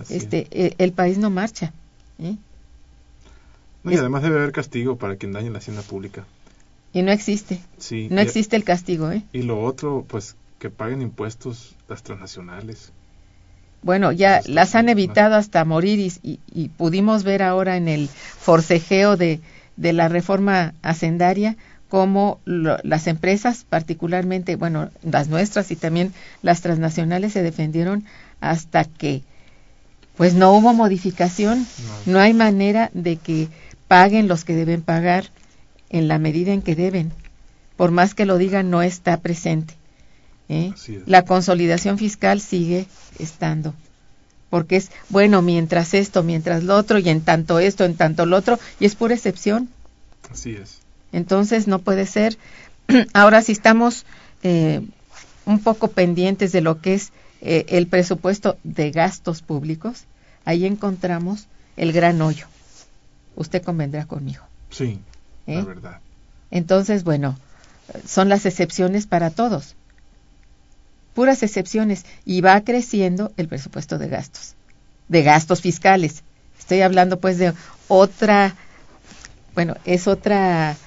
[0.10, 0.48] este es.
[0.72, 1.72] eh, el país no marcha
[2.20, 2.36] ¿eh?
[3.84, 6.26] No, y es- además debe haber castigo para quien dañe la hacienda pública.
[6.94, 8.08] y no existe Sí.
[8.10, 9.22] no existe el castigo ¿eh?
[9.34, 12.92] Y lo otro, pues, que paguen impuestos las transnacionales.
[13.82, 17.88] Bueno, ya Hasta las han evitado hasta morir y, y- y pudimos ver ahora en
[17.88, 19.40] el forcejeo de,
[19.78, 21.56] de la reforma hacendaria
[21.90, 28.06] cómo lo- las empresas, particularmente, bueno, las nuestras y también las transnacionales se defendieron
[28.40, 29.24] hasta que
[30.16, 31.60] pues no hubo modificación,
[32.06, 32.14] No.
[32.14, 33.48] no hay manera de que
[33.88, 35.26] paguen los que deben pagar
[35.90, 37.12] en la medida en que deben.
[37.78, 39.74] Por más que lo digan, no está presente.
[40.50, 40.74] ¿eh?
[40.76, 41.08] Es.
[41.08, 42.86] La consolidación fiscal sigue
[43.18, 43.74] estando.
[44.50, 48.36] Porque es, bueno, mientras esto, mientras lo otro, y en tanto esto, en tanto lo
[48.36, 49.70] otro, y es pura excepción.
[50.30, 50.80] Así es.
[51.12, 52.38] Entonces no puede ser.
[53.14, 54.06] Ahora si estamos
[54.44, 54.82] eh,
[55.46, 60.06] un poco pendientes de lo que es eh, el presupuesto de gastos públicos,
[60.46, 62.48] ahí encontramos el gran hoyo.
[63.36, 64.44] Usted convendrá conmigo.
[64.70, 65.00] Sí,
[65.48, 65.56] ¿eh?
[65.56, 66.02] la verdad.
[66.52, 67.38] Entonces, bueno,
[68.06, 69.76] son las excepciones para todos.
[71.14, 72.06] Puras excepciones.
[72.26, 74.56] Y va creciendo el presupuesto de gastos.
[75.08, 76.24] De gastos fiscales.
[76.58, 77.54] Estoy hablando pues de
[77.88, 78.56] otra,
[79.56, 80.78] bueno, es otra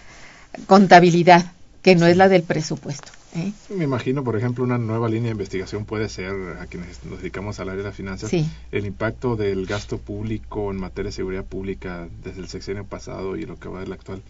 [0.66, 3.10] contabilidad que no es la del presupuesto.
[3.34, 3.52] ¿eh?
[3.70, 7.58] Me imagino, por ejemplo, una nueva línea de investigación puede ser, a quienes nos dedicamos
[7.58, 8.48] al área de las finanzas, Sí.
[8.70, 13.46] el impacto del gasto público en materia de seguridad pública desde el sexenio pasado y
[13.46, 14.22] lo que va del actual.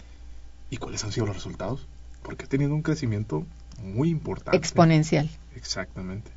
[0.70, 1.87] ¿Y cuáles han sido los resultados?
[2.22, 3.44] Porque ha tenido un crecimiento
[3.82, 4.56] muy importante.
[4.56, 5.28] Exponencial.
[5.56, 6.30] Exactamente.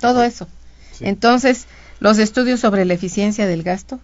[0.00, 0.46] Todo eso.
[0.92, 1.06] Sí.
[1.06, 1.66] Entonces,
[2.00, 4.00] los estudios sobre la eficiencia del gasto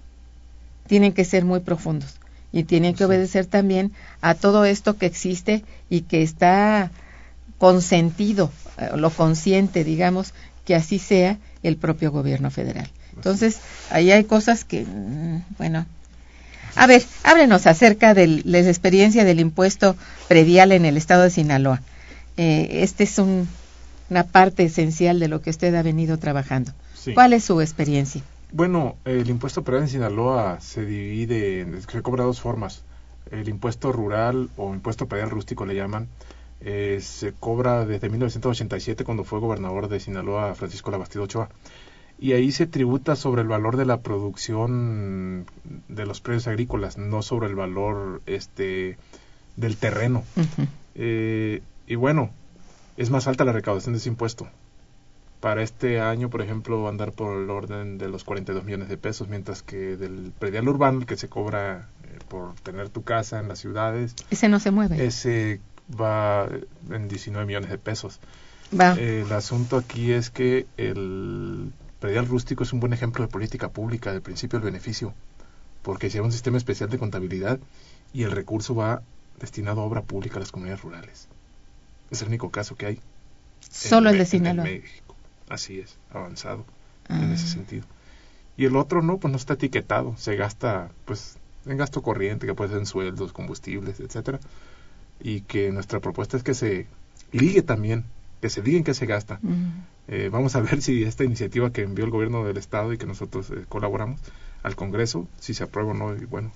[0.87, 2.19] tienen que ser muy profundos
[2.53, 6.91] y tienen que obedecer también a todo esto que existe y que está
[7.59, 10.33] consentido, eh, lo consciente, digamos,
[10.65, 12.89] que así sea el propio gobierno federal.
[13.17, 13.59] Entonces,
[13.91, 15.87] ahí hay cosas que, mm, bueno.
[16.75, 19.97] A ver, háblenos acerca de la experiencia del impuesto
[20.29, 21.83] predial en el estado de Sinaloa.
[22.39, 23.47] Eh, este es un-
[24.09, 26.73] una parte esencial de lo que usted ha venido trabajando.
[26.99, 27.13] Sí.
[27.15, 28.23] ¿Cuál es su experiencia?
[28.53, 32.85] Bueno, el impuesto predial en Sinaloa se divide, en- se cobra de dos formas.
[33.31, 36.09] El impuesto rural o impuesto predial rústico le llaman,
[36.61, 41.49] eh, se cobra desde 1987 cuando fue gobernador de Sinaloa Francisco Labastido Ochoa.
[42.19, 45.47] Y ahí se tributa sobre el valor de la producción
[45.89, 48.97] de los predios agrícolas, no sobre el valor este
[49.57, 50.25] del terreno.
[50.95, 52.31] Eh, y bueno,
[52.97, 54.47] es más alta la recaudación de ese impuesto.
[55.43, 58.89] Para este año, por ejemplo, va a andar por el orden de los 42 millones
[58.89, 63.03] de pesos, mientras que del predial urbano, el que se cobra eh, por tener tu
[63.03, 65.05] casa en las ciudades, Ese no se mueve.
[65.05, 65.59] ese
[66.01, 66.49] va
[66.93, 68.21] en 19 millones de pesos.
[68.73, 68.93] Va.
[68.93, 74.13] El asunto aquí es que el predial rústico es un buen ejemplo de política pública,
[74.13, 75.13] del principio del beneficio,
[75.83, 77.59] porque se un sistema especial de contabilidad
[78.13, 79.03] y el recurso va
[79.41, 81.27] destinado a obra pública a las comunidades rurales.
[82.13, 83.01] Es el único caso que hay.
[83.69, 84.69] Solo en el de Sinaloa.
[85.53, 86.65] Así es, avanzado
[87.09, 87.21] Ah.
[87.21, 87.85] en ese sentido.
[88.57, 91.37] Y el otro no, pues no está etiquetado, se gasta pues
[91.67, 94.39] en gasto corriente, que puede ser en sueldos, combustibles, etcétera.
[95.21, 96.87] Y que nuestra propuesta es que se
[97.33, 98.05] ligue también,
[98.41, 99.41] que se diga en qué se gasta.
[100.09, 103.07] Eh, vamos a ver si esta iniciativa que envió el gobierno del estado y que
[103.07, 104.21] nosotros eh, colaboramos
[104.63, 106.51] al Congreso, si se aprueba o no, y bueno.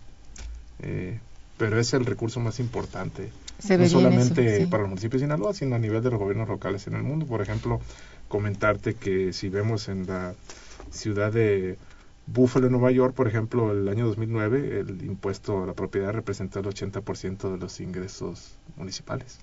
[0.81, 1.19] eh,
[1.59, 4.71] pero es el recurso más importante, Se no solamente eso, sí.
[4.71, 7.25] para los municipios de Sinaloa, sino a nivel de los gobiernos locales en el mundo.
[7.27, 7.81] Por ejemplo,
[8.29, 10.35] comentarte que si vemos en la
[10.91, 11.79] ciudad de
[12.27, 16.67] Buffalo, Nueva York, por ejemplo, el año 2009, el impuesto a la propiedad representó el
[16.67, 19.39] 80% de los ingresos municipales.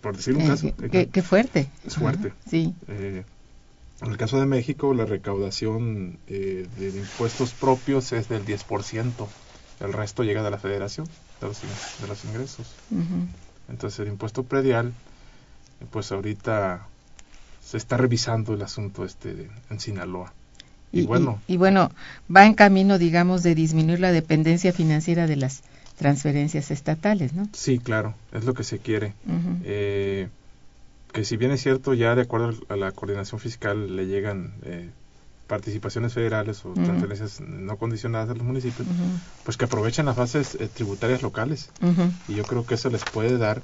[0.00, 0.72] Por decir un Eh, caso.
[0.90, 1.68] qué, qué fuerte.
[1.84, 2.28] Es fuerte.
[2.28, 2.74] Ajá, Sí.
[2.88, 3.24] Eh,
[4.00, 9.28] en el caso de México, la recaudación eh, de impuestos propios es del 10%.
[9.80, 11.06] El resto llega de la federación,
[11.40, 11.60] de los,
[12.00, 12.66] de los ingresos.
[13.68, 14.92] Entonces, el impuesto predial,
[15.92, 16.88] pues ahorita
[17.64, 20.32] se está revisando el asunto este de- en Sinaloa.
[20.92, 21.90] Y, bueno, y bueno,
[22.34, 25.62] va en camino, digamos, de disminuir la dependencia financiera de las
[25.96, 27.48] transferencias estatales, ¿no?
[27.52, 29.14] sí, claro, es lo que se quiere.
[29.64, 30.28] Eh,
[31.12, 34.90] que si bien es cierto, ya de acuerdo a la coordinación fiscal le llegan eh,
[35.46, 38.88] participaciones federales o transferencias no condicionadas a los municipios,
[39.44, 41.68] pues que aprovechen las bases eh, tributarias locales.
[42.28, 43.62] Y yo creo que eso les puede dar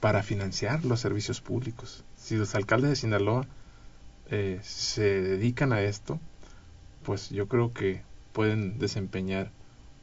[0.00, 2.04] para financiar los servicios públicos.
[2.16, 3.46] Si los alcaldes de Sinaloa
[4.30, 6.20] eh, se dedican a esto,
[7.04, 9.50] pues yo creo que pueden desempeñar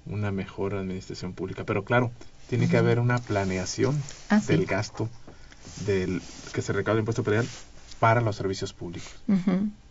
[0.05, 1.63] una mejor administración pública.
[1.65, 2.11] Pero claro,
[2.49, 4.47] tiene que haber una planeación Ah, sí.
[4.47, 5.09] del gasto
[5.85, 6.21] del
[6.53, 7.47] que se recauda el impuesto predial
[7.99, 9.13] para los servicios públicos.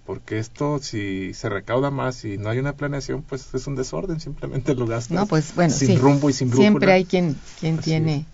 [0.05, 4.18] Porque esto, si se recauda más y no hay una planeación, pues es un desorden,
[4.20, 5.96] simplemente lo gastas No, pues bueno, sin sí.
[5.96, 6.68] rumbo y sin brújula.
[6.70, 8.26] Siempre hay quien, quien Así tiene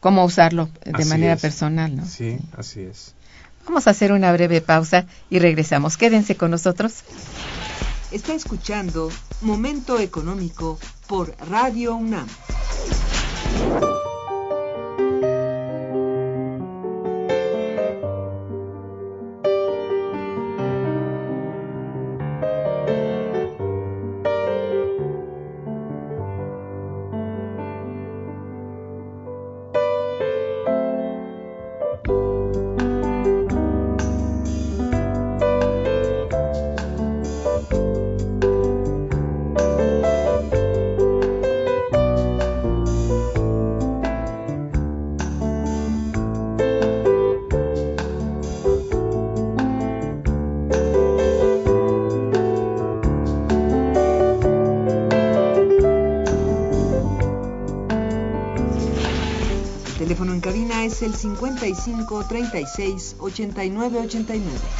[0.00, 1.40] cómo usarlo de Así manera es.
[1.40, 2.06] personal, ¿no?
[2.06, 3.14] Sí, así es.
[3.66, 5.96] Vamos a hacer una breve pausa y regresamos.
[5.96, 7.04] Quédense con nosotros.
[8.10, 9.10] Está escuchando
[9.42, 12.26] Momento Económico por Radio UNAM.
[61.60, 64.79] 55 36 89 89.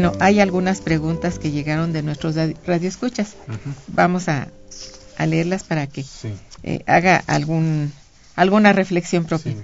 [0.00, 3.34] Bueno, hay algunas preguntas que llegaron de nuestros radioescuchas.
[3.88, 4.46] Vamos a,
[5.26, 6.04] leerlas para que
[6.62, 7.92] eh, haga algún
[8.36, 9.56] alguna reflexión propia.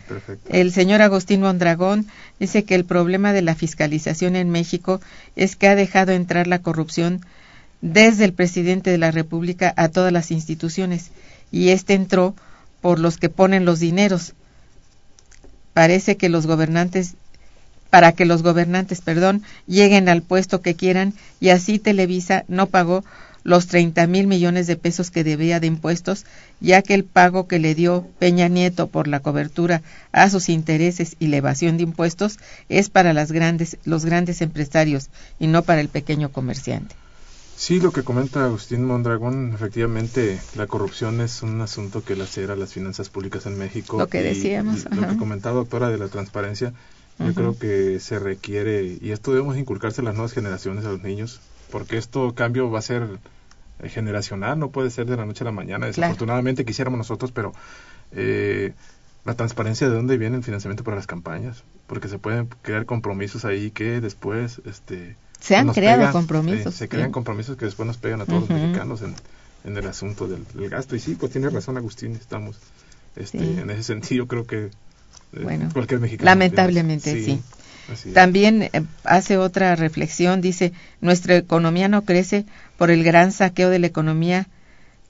[0.49, 2.09] el señor Agustín Mondragón
[2.41, 5.01] dice que el problema de la fiscalización en México
[5.37, 7.25] es que ha dejado entrar la corrupción
[7.81, 11.13] desde el presidente de la República a todas las instituciones
[11.53, 12.35] y este entró
[12.81, 14.35] por los que ponen los dineros.
[15.75, 17.15] Parece que los gobernantes
[17.91, 23.05] para que los gobernantes, perdón, lleguen al puesto que quieran y así Televisa no pagó
[23.45, 26.25] los 30 mil millones de pesos que debía de impuestos,
[26.61, 29.83] ya que el pago que le dio Peña Nieto por la cobertura
[30.13, 35.11] a sus intereses y la evasión de impuestos es para las grandes, los grandes empresarios
[35.39, 36.97] y no para el pequeño comerciante.
[37.57, 42.73] Sí, lo que comenta Agustín Mondragón, efectivamente, la corrupción es un asunto que lacera las
[42.73, 43.97] finanzas públicas en México.
[43.97, 44.87] Lo que decíamos.
[44.91, 46.73] lo que comentaba doctora de la transparencia,
[47.19, 51.03] yo creo que se requiere, y esto debemos inculcarse a las nuevas generaciones, a los
[51.03, 51.41] niños,
[51.71, 53.19] porque esto cambio va a ser
[53.81, 55.87] eh, generacional, no puede ser de la noche a la mañana.
[55.87, 57.53] Desafortunadamente quisiéramos nosotros, pero
[58.13, 58.73] eh,
[59.25, 63.45] la transparencia de dónde viene el financiamiento para las campañas, porque se pueden crear compromisos
[63.45, 66.75] ahí que después, este, se han creado compromisos.
[66.75, 69.15] se crean compromisos que después nos pegan a todos los mexicanos en,
[69.65, 70.95] en el asunto del, gasto.
[70.97, 72.59] Y sí, pues tiene razón Agustín, estamos
[73.17, 74.71] este, en ese sentido creo que
[75.43, 75.69] bueno,
[76.21, 77.41] Lamentablemente, sí.
[78.15, 78.71] También eh,
[79.05, 82.47] hace otra reflexión, dice, nuestra economía no crece
[82.79, 84.49] por el gran saqueo de la economía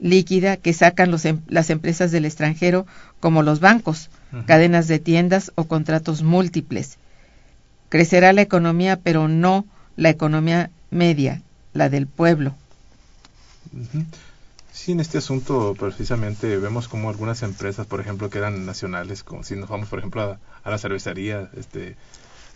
[0.01, 2.87] líquida que sacan los, em, las empresas del extranjero,
[3.21, 4.11] como los bancos,
[4.47, 6.99] cadenas de tiendas o contratos múltiples.
[7.89, 9.65] Crecerá la economía, pero no
[9.97, 12.57] la economía media, la del pueblo.
[14.75, 19.45] Sí, en este asunto precisamente vemos como algunas empresas, por ejemplo, que eran nacionales, como
[19.45, 21.95] si nos vamos, por ejemplo, a, la cervecería, este,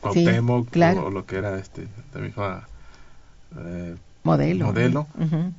[0.00, 2.68] Cuauhtémoc, o, lo que era este, la misma
[3.56, 3.94] eh,
[4.24, 5.06] modelo, modelo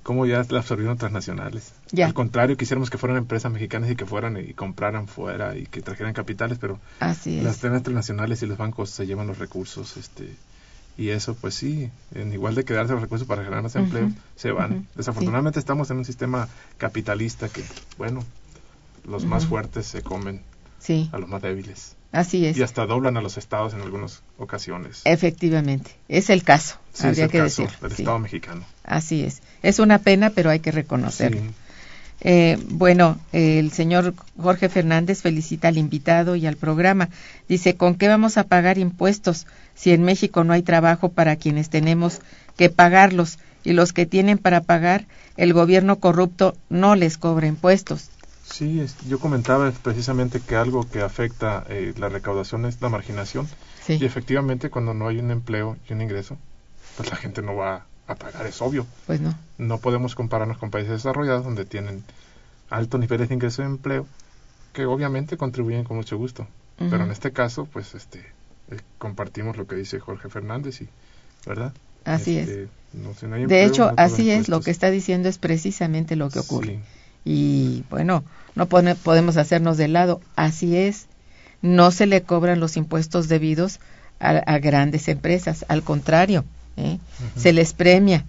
[0.03, 1.71] como ya la absorbieron transnacionales.
[2.03, 5.81] Al contrario, quisiéramos que fueran empresas mexicanas y que fueran y compraran fuera y que
[5.81, 10.35] trajeran capitales, pero las transnacionales y los bancos se llevan los recursos, este,
[10.99, 14.51] y eso pues sí, en igual de quedarse los recursos para generar más empleo, se
[14.51, 14.85] van.
[14.95, 17.63] Desafortunadamente estamos en un sistema capitalista que,
[17.97, 18.21] bueno,
[19.07, 20.41] los más fuertes se comen
[21.13, 21.95] a los más débiles.
[22.11, 22.57] Así es.
[22.57, 25.01] Y hasta doblan a los estados en algunas ocasiones.
[25.05, 28.65] Efectivamente, es el caso, habría es que caso del Estado mexicano.
[28.83, 29.41] Así es.
[29.63, 31.39] Es una pena, pero hay que reconocerlo.
[32.21, 37.09] Eh, bueno, el señor Jorge Fernández felicita al invitado y al programa.
[37.47, 41.69] Dice, ¿con qué vamos a pagar impuestos si en México no hay trabajo para quienes
[41.69, 42.19] tenemos
[42.57, 45.05] que pagarlos y los que tienen para pagar,
[45.37, 48.09] el gobierno corrupto no les cobra impuestos?
[48.43, 53.47] Sí, yo comentaba precisamente que algo que afecta eh, la recaudación es la marginación.
[53.87, 56.37] Y efectivamente cuando no hay un empleo y un ingreso,
[56.95, 58.85] pues la gente no va a pagar, es obvio.
[59.05, 59.37] Pues no.
[59.57, 62.03] No podemos compararnos con países desarrollados donde tienen
[62.69, 64.05] altos niveles de ingreso de empleo
[64.73, 66.47] que obviamente contribuyen con mucho gusto.
[66.77, 68.19] Pero en este caso, pues este
[68.71, 70.87] eh, compartimos lo que dice Jorge Fernández y,
[71.45, 71.73] ¿verdad?
[72.05, 72.47] Así es.
[72.47, 72.69] Este,
[73.47, 76.79] de hecho, así es, lo que está diciendo es precisamente lo que ocurre.
[77.25, 78.23] Y bueno,
[78.55, 81.07] no podemos hacernos de lado, así es.
[81.61, 83.79] No se le cobran los impuestos debidos
[84.19, 86.45] a, grandes empresas, al contrario,
[86.79, 86.99] ¿eh?
[87.35, 88.25] se les premia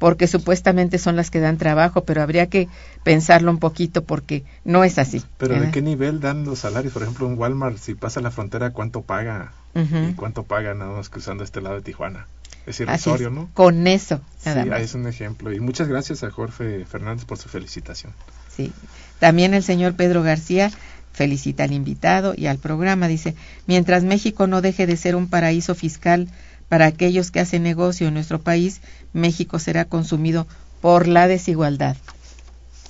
[0.00, 2.68] porque supuestamente son las que dan trabajo, pero habría que
[3.04, 5.22] pensarlo un poquito porque no es así.
[5.36, 6.94] Pero ¿de qué nivel dan los salarios?
[6.94, 9.52] Por ejemplo, en Walmart, si pasa la frontera, ¿cuánto paga?
[9.74, 12.26] ¿Y cuánto paga nada más cruzando este lado de Tijuana?
[12.66, 13.50] Es irrisorio, ¿no?
[13.52, 15.52] Con eso, nada sí, es un ejemplo.
[15.52, 18.12] Y muchas gracias a Jorge Fernández por su felicitación.
[18.48, 18.72] Sí.
[19.18, 20.70] También el señor Pedro García
[21.12, 23.06] felicita al invitado y al programa.
[23.06, 23.34] Dice,
[23.66, 26.28] mientras México no deje de ser un paraíso fiscal,
[26.70, 28.80] para aquellos que hacen negocio en nuestro país,
[29.12, 30.46] México será consumido
[30.80, 31.96] por la desigualdad.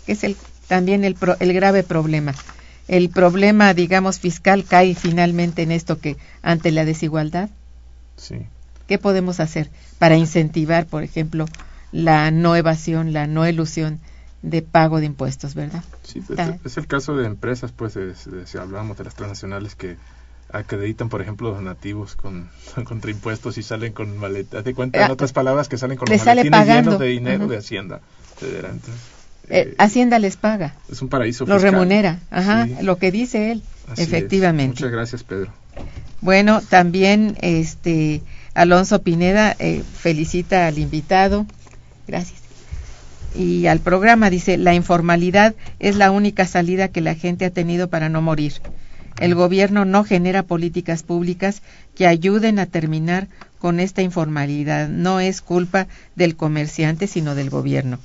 [0.06, 0.36] Es el,
[0.68, 2.34] también el, el grave problema.
[2.88, 7.48] El problema, digamos, fiscal cae finalmente en esto que ante la desigualdad.
[8.16, 8.46] Sí.
[8.86, 11.46] ¿Qué podemos hacer para incentivar, por ejemplo,
[11.90, 13.98] la no evasión, la no elusión
[14.42, 15.84] de pago de impuestos, verdad?
[16.02, 17.96] Sí, pues, es el caso de empresas, pues,
[18.44, 19.96] si hablamos de las transnacionales que
[20.52, 22.50] acreditan, por ejemplo, donativos con
[22.84, 24.64] contra impuestos y salen con maletas.
[24.64, 27.56] de cuenta, en ah, otras palabras, que salen con los maletines llenos de dinero de
[27.56, 28.00] Hacienda
[28.42, 28.62] eh,
[29.48, 30.74] eh, Hacienda les paga.
[30.90, 33.62] Es un paraíso Lo remunera, ajá, lo que dice él,
[33.96, 34.76] efectivamente.
[34.76, 35.52] Muchas gracias, Pedro.
[36.20, 38.22] Bueno, también este
[38.54, 41.46] Alonso Pineda eh, felicita al invitado.
[42.06, 42.40] Gracias.
[43.34, 47.88] Y al programa dice, la informalidad es la única salida que la gente ha tenido
[47.88, 48.54] para no morir
[49.20, 51.62] el gobierno no genera políticas públicas
[51.94, 54.88] que ayuden a terminar con esta informalidad.
[54.88, 57.98] No es culpa del comerciante, sino del gobierno.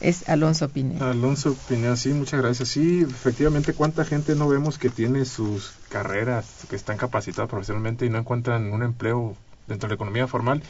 [0.00, 1.10] Es Alonso Pineda.
[1.10, 2.68] Alonso Pineda, sí, muchas gracias.
[2.70, 8.10] Sí, efectivamente, ¿cuánta gente no vemos que tiene sus carreras, que están capacitados profesionalmente y
[8.10, 9.36] no encuentran un empleo
[9.66, 10.62] dentro de la economía formal?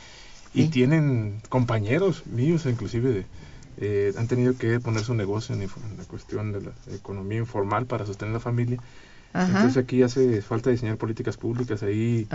[0.53, 3.27] Y tienen compañeros míos, inclusive, de,
[3.79, 8.07] eh, han tenido que poner su negocio en, la cuestión de la economía informal para
[8.07, 8.79] sostener la familia.
[9.35, 11.83] Entonces aquí hace falta diseñar políticas públicas.
[11.83, 12.29] Ahí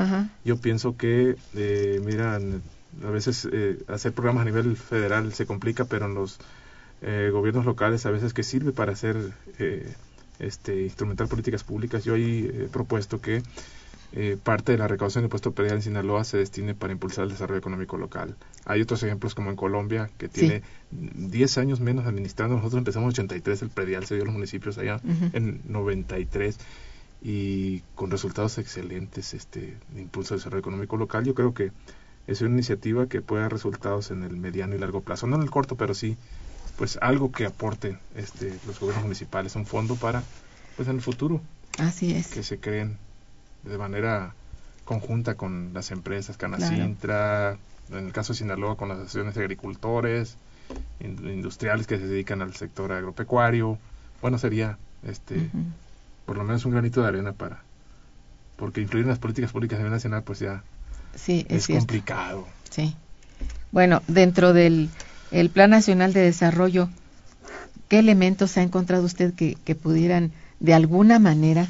[0.44, 2.62] yo pienso que, eh, miran,
[3.06, 6.40] a veces eh, hacer programas a nivel federal se complica, pero en los
[7.02, 9.16] eh, gobiernos locales a veces que sirve para hacer,
[9.58, 9.94] eh,
[10.40, 12.04] este, instrumentar políticas públicas.
[12.04, 13.42] Yo ahí he propuesto que
[14.12, 17.30] eh, parte de la recaudación de impuesto predial en Sinaloa se destine para impulsar el
[17.30, 18.36] desarrollo económico local.
[18.66, 22.58] Hay otros ejemplos como en Colombia, que tiene 10 años menos administrando.
[22.58, 25.00] Nosotros empezamos en 83, el predial se dio a los municipios allá
[25.34, 26.58] en 93
[27.22, 31.26] y con resultados excelentes este, de impulso del desarrollo económico local.
[31.26, 31.72] Yo creo que
[32.28, 35.42] es una iniciativa que puede dar resultados en el mediano y largo plazo, no en
[35.42, 36.18] el corto, pero sí
[36.78, 40.24] pues algo que aporte este, los gobiernos municipales, un fondo para
[40.78, 41.42] pues en el futuro.
[41.78, 42.28] Así es.
[42.28, 42.98] Que se creen
[43.64, 44.34] de manera
[44.86, 47.58] conjunta con las empresas, Canacintra,
[47.90, 50.38] en el caso de Sinaloa con las asociaciones de agricultores,
[51.02, 53.78] industriales que se dedican al sector agropecuario.
[54.22, 55.50] Bueno, sería este
[56.30, 57.64] por lo menos un granito de arena para
[58.56, 60.62] porque influir en las políticas públicas a nivel nacional pues ya
[61.16, 62.46] sí, es, complicado.
[62.70, 62.96] Sí.
[63.72, 64.92] Bueno, dentro del
[65.32, 66.88] el Plan Nacional de Desarrollo,
[67.88, 71.66] ¿qué elementos ha encontrado usted que, que pudieran de alguna manera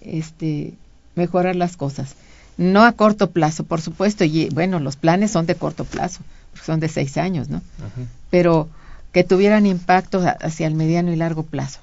[0.00, 0.74] este,
[1.14, 2.16] mejorar las cosas?
[2.56, 6.18] No a corto plazo, por supuesto, y bueno, los planes son de corto plazo,
[6.60, 7.62] son de seis años, ¿no?
[8.30, 8.68] Pero
[9.12, 11.78] que tuvieran impacto hacia el mediano y largo plazo.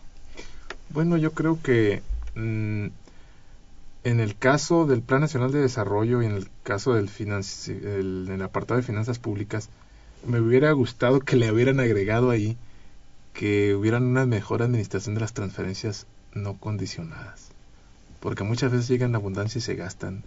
[0.94, 2.02] Bueno, yo creo que
[2.36, 2.88] mm,
[4.04, 8.34] en el caso del Plan Nacional de Desarrollo y en el caso del el, en
[8.34, 9.70] el apartado de finanzas públicas,
[10.26, 12.58] me hubiera gustado que le hubieran agregado ahí
[13.34, 17.48] que hubieran una mejor administración de las transferencias no condicionadas.
[18.20, 20.24] Porque muchas veces llegan en abundancia y se gastan.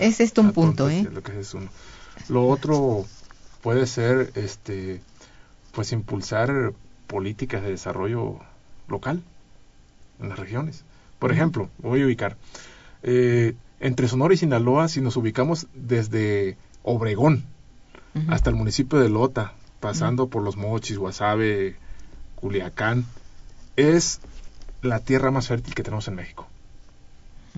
[0.00, 1.08] es esto un punto, ¿eh?
[1.10, 1.68] Lo, que es uno.
[2.28, 3.06] lo otro
[3.62, 5.00] puede ser, este,
[5.72, 6.72] pues impulsar
[7.06, 8.40] políticas de desarrollo
[8.88, 9.22] local
[10.20, 10.84] en las regiones.
[11.18, 12.36] Por ejemplo, voy a ubicar,
[13.02, 17.44] eh, entre Sonora y Sinaloa, si nos ubicamos desde Obregón,
[18.28, 21.76] hasta el municipio de Lota, pasando por los Mochis, Guasave,
[22.34, 23.06] Culiacán,
[23.76, 24.20] es
[24.82, 26.46] la tierra más fértil que tenemos en México.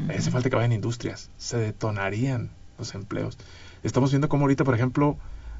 [0.08, 3.38] Hace falta que vayan industrias, se detonarían los empleos.
[3.82, 5.16] Estamos viendo cómo ahorita, por ejemplo,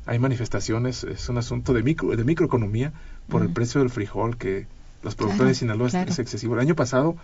[0.07, 2.93] hay manifestaciones, es un asunto de micro, de microeconomía
[3.29, 4.67] por el precio del frijol que
[5.05, 6.55] los productores de Sinaloa es excesivo.
[6.55, 7.15] El año pasado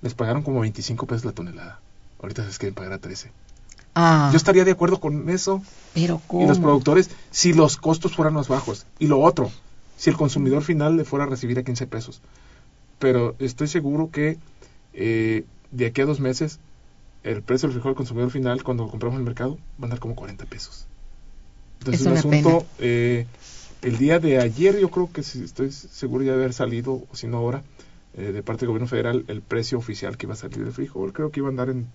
[0.00, 1.80] les pagaron como 25 pesos la tonelada.
[2.20, 3.30] Ahorita se quieren pagar a 13.
[3.94, 4.30] Ah.
[4.32, 5.62] Yo estaría de acuerdo con eso.
[5.92, 8.86] Pero Y los productores, si los costos fueran más bajos.
[8.98, 9.52] Y lo otro,
[9.98, 12.22] si el consumidor final le fuera a recibir a 15 pesos.
[12.98, 14.38] Pero estoy seguro que
[14.94, 16.60] eh, de aquí a dos meses,
[17.24, 19.84] el precio del frijol al consumidor final, cuando lo compramos en el mercado, va a
[19.84, 20.86] andar como 40 pesos.
[21.80, 23.26] Entonces, es un asunto, eh,
[23.82, 27.38] el día de ayer, yo creo que estoy seguro de haber salido, o si no
[27.38, 27.62] ahora,
[28.14, 31.12] eh, de parte del gobierno federal, el precio oficial que iba a salir del frijol.
[31.12, 31.86] Creo que iba a andar en,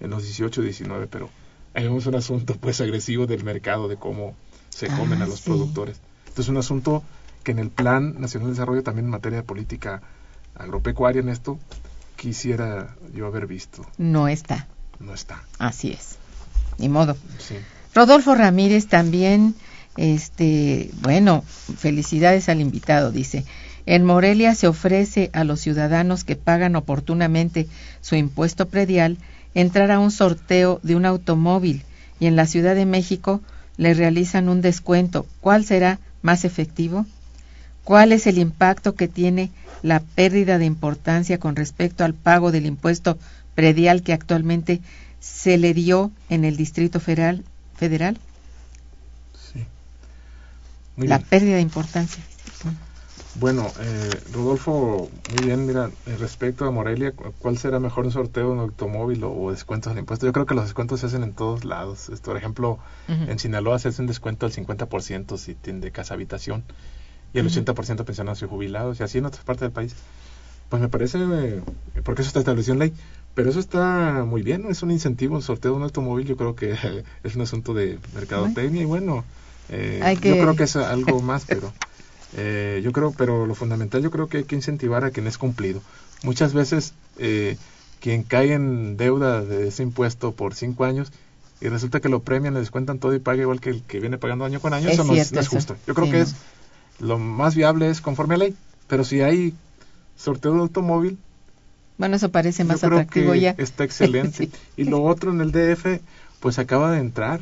[0.00, 1.30] en los 18, 19, pero
[1.74, 4.34] es un asunto pues agresivo del mercado, de cómo
[4.70, 6.00] se comen a ah, los productores.
[6.20, 7.02] Entonces es un asunto
[7.44, 10.02] que en el Plan Nacional de Desarrollo, también en materia de política
[10.54, 11.58] agropecuaria, en esto,
[12.16, 13.86] quisiera yo haber visto.
[13.96, 14.66] No está.
[14.98, 15.44] No está.
[15.58, 16.16] Así es.
[16.78, 17.16] Ni modo.
[17.94, 19.54] Rodolfo Ramírez también,
[19.98, 21.42] este, bueno,
[21.76, 23.44] felicidades al invitado, dice.
[23.84, 27.66] En Morelia se ofrece a los ciudadanos que pagan oportunamente
[28.00, 29.18] su impuesto predial
[29.54, 31.82] entrar a un sorteo de un automóvil
[32.20, 33.40] y en la Ciudad de México
[33.76, 35.26] le realizan un descuento.
[35.40, 37.06] ¿Cuál será más efectivo?
[37.82, 39.50] ¿Cuál es el impacto que tiene
[39.82, 43.18] la pérdida de importancia con respecto al pago del impuesto
[43.54, 44.80] predial que actualmente
[45.18, 47.42] se le dio en el Distrito Federal?
[47.74, 48.18] federal?
[50.98, 52.22] La pérdida de importancia.
[53.34, 58.58] Bueno, eh, Rodolfo, muy bien, mira, respecto a Morelia, ¿cuál será mejor un sorteo en
[58.58, 60.26] automóvil o, descuentos al impuesto?
[60.26, 62.10] Yo creo que los descuentos se hacen en todos lados.
[62.24, 66.64] Por ejemplo, en Sinaloa se hace un descuento del 50% si tiene casa habitación
[67.32, 69.94] y el 80% pensionados y jubilados y así en otras partes del país.
[70.68, 71.62] Pues me parece, eh,
[72.02, 72.92] porque eso está establecido en ley,
[73.34, 76.56] pero eso está muy bien, es un incentivo, un sorteo de un automóvil, yo creo
[76.56, 76.74] que
[77.22, 79.24] es un asunto de mercadotecnia y bueno,
[79.68, 81.72] eh, yo creo que es algo más, pero...
[82.36, 85.38] Eh, yo creo, pero lo fundamental yo creo que hay que incentivar a quien es
[85.38, 85.80] cumplido.
[86.22, 87.56] Muchas veces eh,
[88.00, 91.10] quien cae en deuda de ese impuesto por cinco años
[91.62, 94.18] y resulta que lo premian, le descuentan todo y paga igual que el que viene
[94.18, 95.74] pagando año con año, Es eso no, es, no justo.
[95.86, 96.22] Yo creo Sí, que no.
[96.24, 96.34] es
[97.00, 98.54] lo más viable es conforme a ley,
[98.88, 99.54] pero si hay
[100.16, 101.16] sorteo de automóvil,
[101.96, 103.54] Bueno, eso parece más yo creo atractivo que ya.
[103.56, 104.36] está excelente.
[104.36, 104.50] Sí.
[104.76, 106.00] Y lo otro en el DF,
[106.40, 107.40] pues acaba de entrar.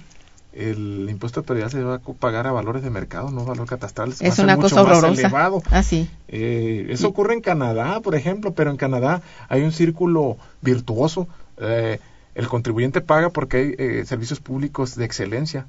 [0.59, 4.11] El impuesto de predial se va a pagar a valores de mercado, no valor catastral.
[4.11, 5.21] Va a Es ser una mucho cosa más horrorosa.
[5.21, 5.63] elevado.
[5.71, 5.83] Ah.
[6.29, 11.29] Eh, eso ocurre en Canadá, por ejemplo, pero en Canadá hay un círculo virtuoso.
[11.59, 11.99] Eh,
[12.35, 15.67] el contribuyente paga porque hay eh, servicios públicos de excelencia.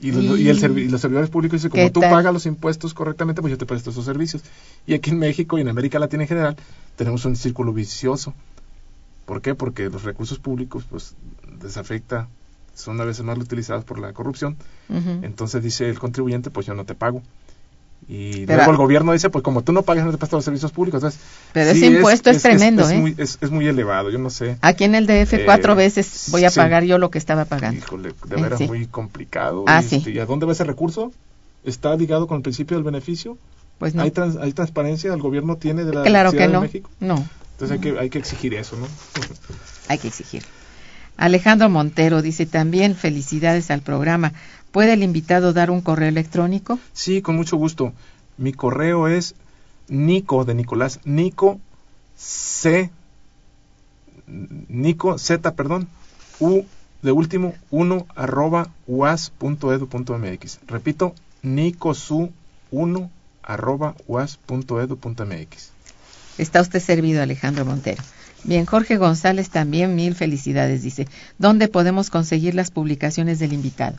[0.00, 2.10] Y, el servi- y los servidores públicos dicen, ¿Qué como tú tal?
[2.10, 4.42] pagas los impuestos correctamente, pues yo te presto esos servicios.
[4.88, 6.56] Y aquí en México y en América Latina en general
[6.96, 8.34] tenemos un círculo vicioso.
[9.26, 9.54] ¿Por qué?
[9.54, 11.14] Porque los recursos públicos pues
[11.60, 12.26] desafecta,
[12.74, 14.56] son a veces mal utilizados por la corrupción.
[15.22, 17.22] Entonces dice el contribuyente, pues yo no te pago.
[18.06, 20.44] Y Pero- luego el gobierno dice, pues como tú no pagas, no te presto los
[20.44, 20.98] servicios públicos.
[21.02, 21.20] Entonces,
[21.54, 22.98] Pero ese impuesto es tremendo, ¿eh?
[22.98, 24.58] Muy, es, es muy elevado, yo no sé.
[24.60, 26.56] Aquí en el DF Eh, cuatro veces voy a sí.
[26.56, 27.78] pagar yo lo que estaba pagando.
[27.78, 28.66] Híjole, de Eh, veras sí.
[28.66, 29.64] muy complicado.
[29.66, 29.96] Ah, sí.
[29.96, 31.12] este, ¿Y a dónde va ese recurso?
[31.64, 33.38] ¿Está ligado con el principio del beneficio?
[33.78, 34.02] Pues no.
[34.02, 35.14] ¿Hay, trans- ¿Hay transparencia?
[35.14, 36.60] ¿El gobierno tiene de la Claro que Ciudad de no.
[36.60, 36.90] México?
[37.00, 38.86] No, Entonces hay que, hay que exigir eso, ¿no?
[39.88, 40.42] hay que exigir.
[41.16, 44.32] Alejandro Montero dice también felicidades al programa.
[44.72, 46.78] ¿Puede el invitado dar un correo electrónico?
[46.92, 47.92] Sí, con mucho gusto.
[48.36, 49.34] Mi correo es
[49.88, 51.60] Nico de Nicolás, Nico
[52.16, 52.90] C,
[54.26, 55.88] Nico Z, perdón,
[56.40, 56.64] U
[57.02, 60.58] de último, 1 arroba uas.edu.mx.
[60.66, 62.32] Repito, nicosu
[62.70, 63.10] 1
[63.42, 65.70] arroba uas.edu.mx.
[66.38, 68.02] Está usted servido, Alejandro Montero.
[68.44, 71.08] Bien, Jorge González también mil felicidades, dice.
[71.38, 73.96] ¿Dónde podemos conseguir las publicaciones del invitado?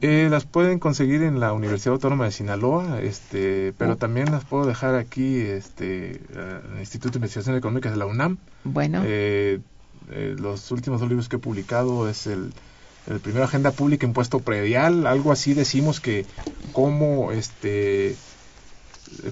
[0.00, 3.96] Eh, las pueden conseguir en la Universidad Autónoma de Sinaloa, este, pero Oh.
[3.96, 8.06] también las puedo dejar aquí, este, eh, en el Instituto de Investigaciones Económicas de la
[8.06, 8.38] UNAM.
[8.64, 9.60] Bueno, Eh,
[10.10, 12.52] eh, los últimos dos libros que he publicado es el,
[13.06, 16.24] el primero Agenda Pública Impuesto Predial, algo así decimos que
[16.72, 18.16] cómo este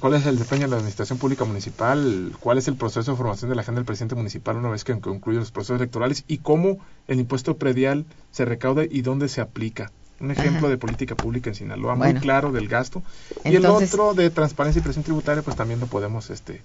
[0.01, 3.49] cuál es el desempeño de la administración pública municipal, cuál es el proceso de formación
[3.51, 6.79] de la agenda del presidente municipal una vez que concluyen los procesos electorales y cómo
[7.09, 9.93] el impuesto predial se recauda y dónde se aplica.
[10.21, 10.69] Un ejemplo Ajá.
[10.69, 12.13] de política pública en Sinaloa, Bueno.
[12.13, 13.03] muy claro del gasto.
[13.45, 16.61] y el otro de transparencia y presión tributaria, pues también lo podemos este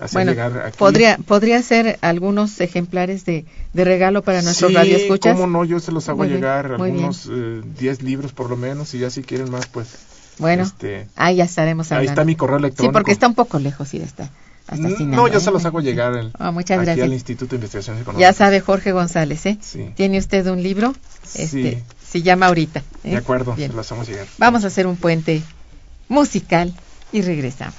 [0.00, 0.76] hacer bueno, llegar aquí.
[0.78, 5.34] podría podría ser algunos ejemplares de, de regalo para nuestros sí, radioescuchas.
[5.36, 6.80] cómo no, yo se los hago Muy llegar bien.
[6.80, 9.88] algunos eh, 10 libros por lo menos y ya si quieren más pues
[10.38, 12.90] Bueno, este, ahí ya estaremos ahí está mi correo electrónico.
[12.90, 14.30] Sí, porque está un poco lejos hasta,
[14.68, 17.04] hasta Mm, Sinaloa, No, yo se los hago llegar el- Ah, muchas aquí gracias.
[17.06, 18.20] al Instituto de Investigaciones Económicas.
[18.34, 19.58] Ya sabe Jorge González, ¿eh?
[19.60, 19.92] Sí.
[19.96, 21.42] Tiene usted un libro, Sí.
[21.42, 22.80] este, se llama ahorita.
[23.04, 23.10] ¿eh?
[23.10, 23.70] De acuerdo, Bien.
[23.70, 24.26] se los hacemos llegar.
[24.38, 25.42] Vamos a hacer un puente
[26.08, 26.74] musical
[27.12, 27.74] y regresamos.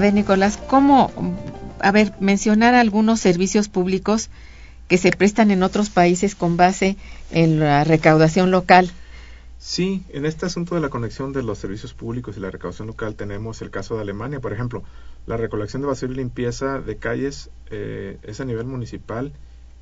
[0.00, 1.12] Ver, Nicolás, ¿cómo,
[1.80, 4.30] a ver, mencionar algunos servicios públicos
[4.88, 6.96] que se prestan en otros países con base
[7.30, 8.90] en la recaudación local?
[9.58, 13.14] Sí, en este asunto de la conexión de los servicios públicos y la recaudación local
[13.14, 14.82] tenemos el caso de Alemania, por ejemplo,
[15.26, 19.32] la recolección de basura y limpieza de calles eh, es a nivel municipal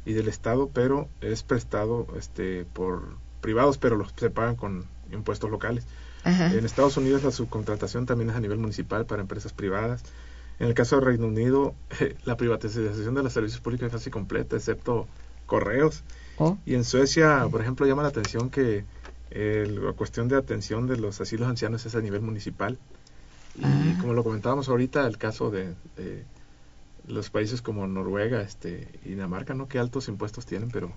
[0.04, 5.50] y del estado, pero es prestado este por privados, pero los se pagan con impuestos
[5.50, 5.86] locales.
[6.28, 6.52] Ajá.
[6.54, 10.02] En Estados Unidos la subcontratación también es a nivel municipal para empresas privadas.
[10.58, 11.74] En el caso del Reino Unido,
[12.24, 15.06] la privatización de los servicios públicos es casi completa, excepto
[15.46, 16.02] correos.
[16.38, 18.84] Oh, Y en Suecia, por ejemplo, llama la atención que
[19.30, 22.78] eh, la cuestión de atención de los asilos ancianos es a nivel municipal.
[23.56, 23.98] Y Ah.
[24.00, 26.24] como lo comentábamos ahorita, el caso de eh,
[27.06, 29.66] los países como Noruega este, y Dinamarca, ¿no?
[29.68, 30.92] Qué altos impuestos tienen, pero...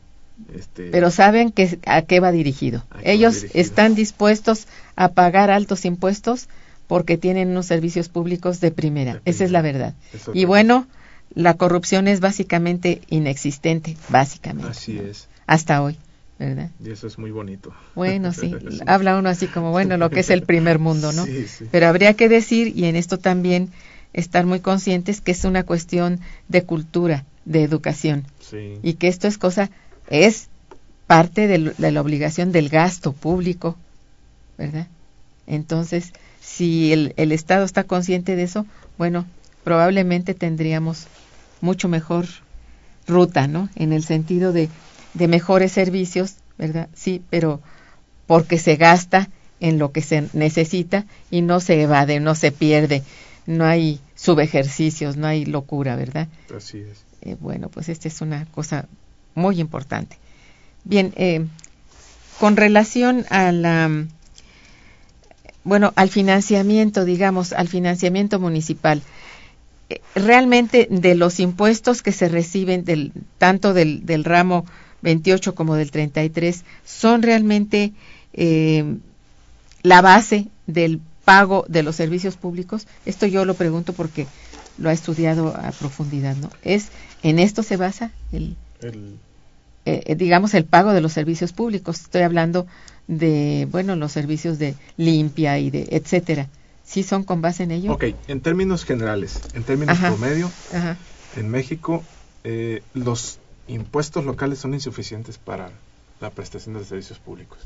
[0.55, 2.83] Este, pero saben que a qué va dirigido.
[2.89, 3.61] ¿A qué va Ellos dirigido?
[3.61, 6.47] están dispuestos a pagar altos impuestos
[6.87, 9.15] porque tienen unos servicios públicos de primera.
[9.15, 9.93] De Esa es la verdad.
[10.33, 10.87] Y bueno,
[11.33, 14.71] la corrupción es básicamente inexistente, básicamente.
[14.71, 15.97] Así es, Hasta hoy,
[16.39, 16.69] ¿verdad?
[16.83, 17.71] y eso es muy bonito.
[17.95, 18.79] Bueno, sí, Sí.
[18.87, 21.25] habla uno así como, bueno, lo que es el primer mundo, ¿no?
[21.25, 21.65] Sí, sí.
[21.71, 23.69] Pero habría que decir, y en esto también
[24.13, 26.19] estar muy conscientes, que es una cuestión
[26.49, 28.79] de cultura, de educación, Sí.
[28.83, 29.69] y que esto es cosa,
[30.11, 30.47] es
[31.07, 33.77] parte del- de, la obligación del gasto público,
[34.57, 34.87] ¿verdad?
[35.47, 38.65] Entonces, si el, el Estado está consciente de eso,
[38.97, 39.25] bueno,
[39.63, 41.07] probablemente tendríamos
[41.61, 42.27] mucho mejor
[43.07, 43.69] ruta, ¿no?
[43.75, 44.69] En el sentido de,
[45.13, 46.87] de mejores servicios, ¿verdad?
[46.95, 47.61] Sí, pero
[48.27, 53.03] porque se gasta en lo que se necesita y no se evade, no se pierde,
[53.45, 56.27] no hay subejercicios, no hay locura, ¿verdad?
[56.55, 56.99] Así es.
[57.21, 58.87] Eh, bueno, pues esta es una cosa
[59.35, 60.17] muy importante.
[60.83, 61.45] Bien, eh,
[62.39, 64.05] con relación a la,
[65.63, 69.01] bueno, al financiamiento, digamos, al financiamiento municipal,
[69.89, 74.65] eh, realmente de los impuestos que se reciben del, tanto del, del ramo
[75.01, 77.93] 28 como del 33 son realmente
[78.33, 78.97] eh,
[79.83, 82.87] la base del pago de los servicios públicos.
[83.05, 84.27] Esto yo lo pregunto porque
[84.77, 86.49] lo ha estudiado a profundidad, ¿no?
[86.63, 86.87] Es
[87.23, 89.17] en esto se basa el, El,
[89.85, 92.01] eh, eh, digamos, el pago de los servicios públicos.
[92.01, 92.67] Estoy hablando
[93.07, 96.47] de, bueno, los servicios de limpia y de etcétera.
[96.83, 97.93] ¿Sí son con base en ello?
[97.93, 100.07] ok, en términos generales, en términos Ajá.
[100.09, 100.97] promedio, Ajá.
[101.37, 102.03] en México
[102.43, 105.69] eh, los impuestos locales son insuficientes para
[106.19, 107.59] la prestación de servicios públicos.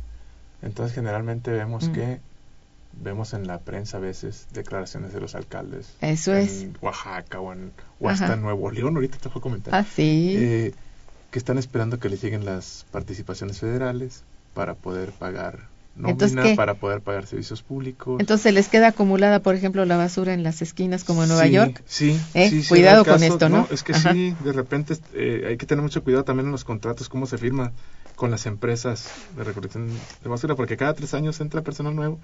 [0.61, 1.93] Entonces generalmente vemos Mm.
[1.93, 2.19] que
[3.03, 6.65] vemos en la prensa a veces declaraciones de los alcaldes Eso en es.
[6.81, 10.33] Oaxaca o, en, o hasta Nuevo León, ahorita te voy a comentar, Ah, sí.
[10.37, 10.73] eh,
[11.35, 14.23] que están esperando que les lleguen las participaciones federales
[14.53, 18.21] para poder pagar nómina, para poder pagar servicios públicos.
[18.21, 21.51] Entonces les queda acumulada, por ejemplo, la basura en las esquinas como en Nueva Sí,
[21.51, 21.83] York.
[21.85, 22.49] Sí, ¿Eh?
[22.49, 23.67] sí, Cuidado con esto, ¿no?
[23.69, 24.13] Es que Ajá.
[24.13, 27.37] sí, de repente eh, hay que tener mucho cuidado también en los contratos, cómo se
[27.37, 27.73] firma
[28.15, 32.17] con las empresas de recolección de basura, porque cada tres años entra personal nuevo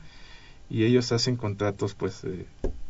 [0.69, 2.45] y ellos hacen contratos pues eh,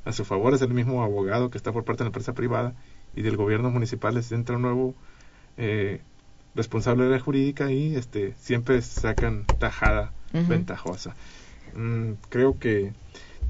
[0.05, 2.75] a su favor, es el mismo abogado que está por parte de la empresa privada
[3.15, 4.93] y del gobierno municipal les entra un nuevo
[5.57, 6.01] eh,
[6.55, 10.11] responsable de la jurídica y este siempre sacan tajada
[10.49, 11.15] ventajosa.
[11.75, 12.93] Mm, creo que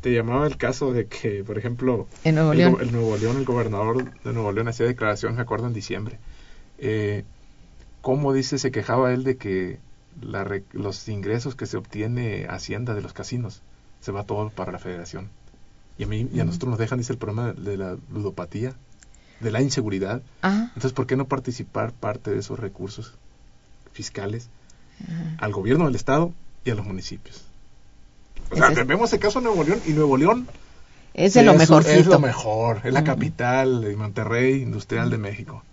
[0.02, 2.74] te llamaba el caso de que, por ejemplo, En Nuevo el, León.
[2.74, 6.20] go- el Nuevo León, el gobernador de Nuevo León hacía declaración, me acuerdo, en diciembre.
[6.80, 7.24] Eh,
[8.02, 9.78] ¿Cómo dice, se quejaba él de que
[10.22, 13.62] la los ingresos que se obtiene Hacienda de los casinos
[14.02, 15.30] se va todo para la federación?
[16.00, 18.76] Y a mí y a nosotros nos dejan, dice, el problema de la ludopatía,
[19.42, 20.22] de la inseguridad.
[20.42, 23.14] Ah, Entonces, ¿por qué no participar parte de esos recursos
[23.94, 24.50] fiscales
[25.04, 25.36] ajá.
[25.40, 26.34] al gobierno del Estado
[26.66, 27.44] y a los municipios?
[28.52, 30.48] O sea, vemos el caso de Nuevo León y Nuevo León
[31.14, 32.00] es de lo mejorcito.
[32.00, 35.64] Es lo mejor, es la capital de Monterrey industrial de México.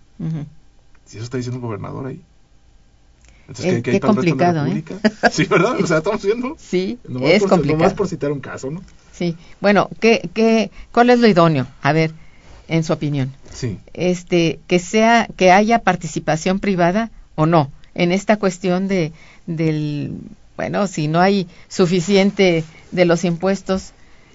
[1.04, 2.20] Si eso está diciendo un gobernador ahí.
[3.48, 4.84] Entonces, Eh, ¿qué, qué qué complicado, ¿eh?
[5.32, 5.80] Sí, ¿verdad?
[5.82, 6.54] O sea, estamos viendo.
[6.58, 7.78] Sí, Nomás es por, complicado.
[7.78, 8.82] nomás por citar un caso, ¿no?
[9.12, 9.36] Sí.
[9.60, 11.66] Bueno, ¿qué, qué, ¿cuál es lo idóneo?
[11.82, 12.12] A ver,
[12.68, 13.32] en su opinión.
[13.52, 13.78] Sí.
[13.94, 19.12] este que sea que haya participación privada o no en esta cuestión de
[19.46, 20.12] del
[20.56, 23.92] bueno si no hay suficiente de los impuestos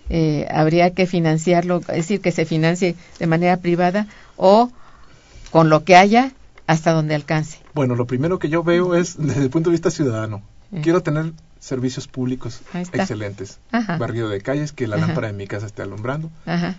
[0.10, 4.70] eh, habría que financiarlo es decir que se financie de manera privada o
[5.52, 6.32] con lo que haya
[6.68, 9.92] hasta donde alcance Bueno, lo primero que yo veo es desde el punto de vista
[9.92, 10.42] ciudadano.
[10.72, 10.82] Mm.
[10.82, 12.62] Quiero tener servicios públicos
[12.94, 13.60] excelentes.
[13.72, 13.98] Ajá.
[13.98, 15.08] Barrido de calles, que la Ajá.
[15.08, 16.30] lámpara de mi casa esté alumbrando.
[16.46, 16.76] Ajá.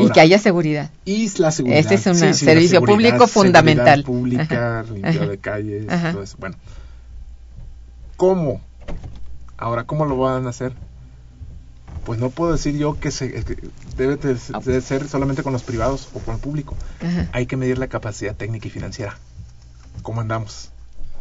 [0.00, 1.78] Y que haya seguridad Y la seguridad.
[1.80, 4.04] Este es un Sí, sí, la servicio público fundamental.
[4.04, 6.12] pública, limpiado de calles, Ajá.
[6.12, 6.36] todo eso.
[6.38, 6.56] Bueno,
[8.16, 8.60] ¿cómo?
[9.56, 10.72] Ahora, ¿cómo lo van a hacer?
[12.04, 13.56] Pues no puedo decir yo que, se, que
[13.96, 14.60] debe de, Ah.
[14.64, 16.76] de ser solamente con los privados o con el público.
[17.00, 17.28] Ajá.
[17.32, 19.16] Hay que medir la capacidad técnica y financiera.
[20.02, 20.70] ¿Cómo andamos?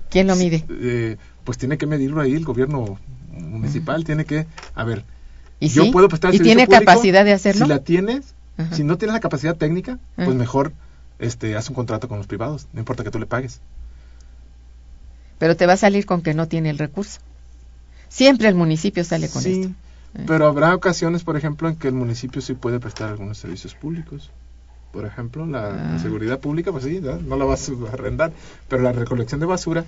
[0.09, 2.97] quién lo mide Eh, pues tiene que medirlo ahí el gobierno
[3.33, 5.03] municipal, tiene que, a ver,
[5.59, 5.91] y yo sí?
[5.91, 8.75] puedo prestar y servicio tiene público, capacidad de hacerlo Si la tienes, Ajá.
[8.75, 10.73] si no tienes la capacidad técnica, pues mejor
[11.19, 13.61] este, haz un contrato con los privados, no importa que tú le pagues.
[15.37, 17.19] pero te va a salir con que no tiene el recurso
[18.09, 19.73] siempre el municipio sale con sí, esto
[20.15, 20.23] Eh.
[20.25, 24.31] pero habrá ocasiones, por ejemplo, en que el municipio sí puede prestar algunos servicios públicos.
[24.91, 25.99] por ejemplo, la, ah.
[25.99, 27.35] seguridad pública, pues sí, ¿no?
[27.35, 28.31] la vas a arrendar,
[28.67, 29.85] pero la recolección de basura,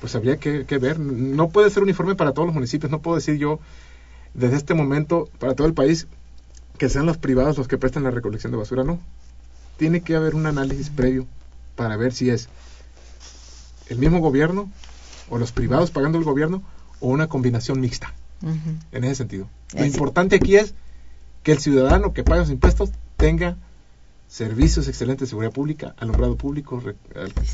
[0.00, 0.98] pues habría que, ver.
[0.98, 3.60] No puede ser uniforme para todos los municipios, no puedo decir yo
[4.34, 6.08] desde este momento para todo el país
[6.78, 8.98] que sean los privados los que presten la recolección de basura, no.
[9.76, 11.26] Tiene que haber un análisis previo
[11.76, 12.48] para ver si es
[13.88, 14.70] el mismo gobierno
[15.28, 16.62] o los privados pagando el gobierno
[17.00, 18.14] o una combinación mixta.
[18.92, 19.48] En ese sentido.
[19.74, 20.74] Lo importante aquí es
[21.42, 23.56] que el ciudadano que paga los impuestos tenga
[24.28, 26.82] servicios excelentes de seguridad pública, alumbrado público,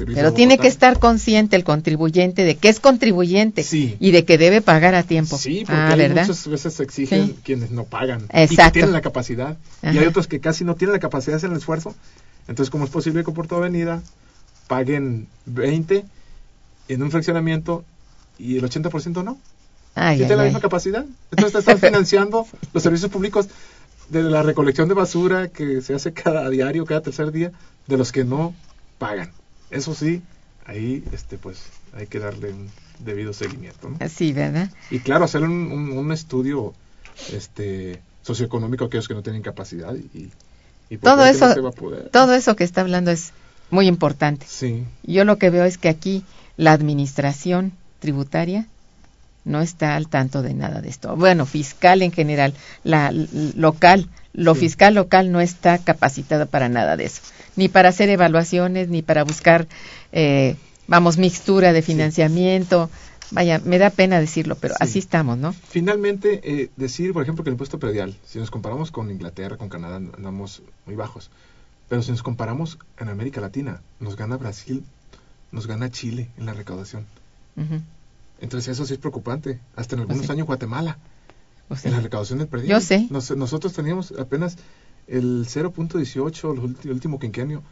[0.07, 4.61] Pero tiene que estar consciente el contribuyente de que es contribuyente y de que debe
[4.61, 5.39] pagar a tiempo.
[5.39, 9.57] Sí, porque ah, muchas veces exigen quienes no pagan y que tienen la capacidad.
[9.83, 11.95] Y hay otros que casi no tienen la capacidad de hacer el esfuerzo.
[12.49, 14.03] Entonces, ¿cómo es posible que por toda avenida
[14.66, 16.05] paguen 20
[16.89, 17.85] en un fraccionamiento
[18.37, 19.39] y el 80% no?
[19.95, 21.05] tiene la misma capacidad.
[21.31, 23.49] Entonces están financiando los servicios públicos
[24.23, 27.53] de la recolección de basura que se hace cada diario, cada tercer día,
[27.87, 28.55] de los que no
[28.99, 29.33] pagan.
[29.71, 30.23] Eso sí,
[30.67, 33.89] ahí este pues hay que darle un debido seguimiento.
[33.89, 33.99] ¿no?
[34.09, 34.71] Sí, ¿verdad?
[34.91, 36.75] Y claro, hacer un, un, estudio
[37.33, 40.31] este socioeconómico a aquellos que no tienen capacidad y,
[41.03, 41.53] todo eso
[42.12, 43.33] todo eso que está hablando es
[43.71, 44.47] muy importante.
[44.49, 44.85] Sí.
[45.03, 46.23] Yo lo que veo es que aquí
[46.57, 48.69] la administración tributaria
[49.45, 51.16] no está al tanto de nada de esto.
[51.16, 57.05] Bueno, fiscal en general, la local, lo fiscal local no está capacitado para nada de
[57.05, 57.22] eso,
[57.57, 59.66] ni para hacer evaluaciones, ni para buscar,
[60.12, 62.90] eh, vamos, mixtura de financiamiento.
[63.30, 65.53] Vaya, me da pena decirlo, pero así estamos, ¿no?
[65.53, 69.68] Finalmente, eh, decir, por ejemplo, que el impuesto predial, si nos comparamos con Inglaterra, con
[69.68, 71.30] Canadá, andamos muy bajos.
[71.88, 74.84] Pero si nos comparamos en América Latina, nos gana Brasil,
[75.53, 77.07] nos gana Chile en la recaudación.
[78.45, 79.59] Entonces eso sí es preocupante.
[79.74, 80.99] Hasta en algunos años Guatemala,
[81.82, 82.78] en la recaudación del predial.
[82.78, 83.09] Yo sé.
[83.11, 84.59] nosotros teníamos apenas
[85.07, 87.62] el 0.18, el último quinquenio,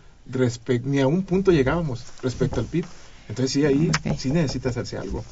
[0.84, 2.86] ni a un punto llegábamos respecto al PIB.
[3.28, 5.22] Entonces sí, ahí sí necesita hacerse algo.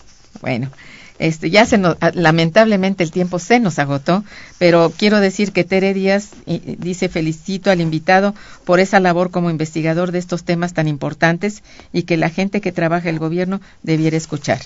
[0.42, 0.70] Bueno,
[1.18, 4.22] este, ya se nos, ah, lamentablemente el tiempo se nos agotó,
[4.58, 8.34] pero quiero decir que Tere Díaz dice felicito al invitado
[8.64, 11.62] por esa labor como investigador de estos temas tan importantes
[11.94, 14.60] y que la gente que trabaja el gobierno debiera escuchar.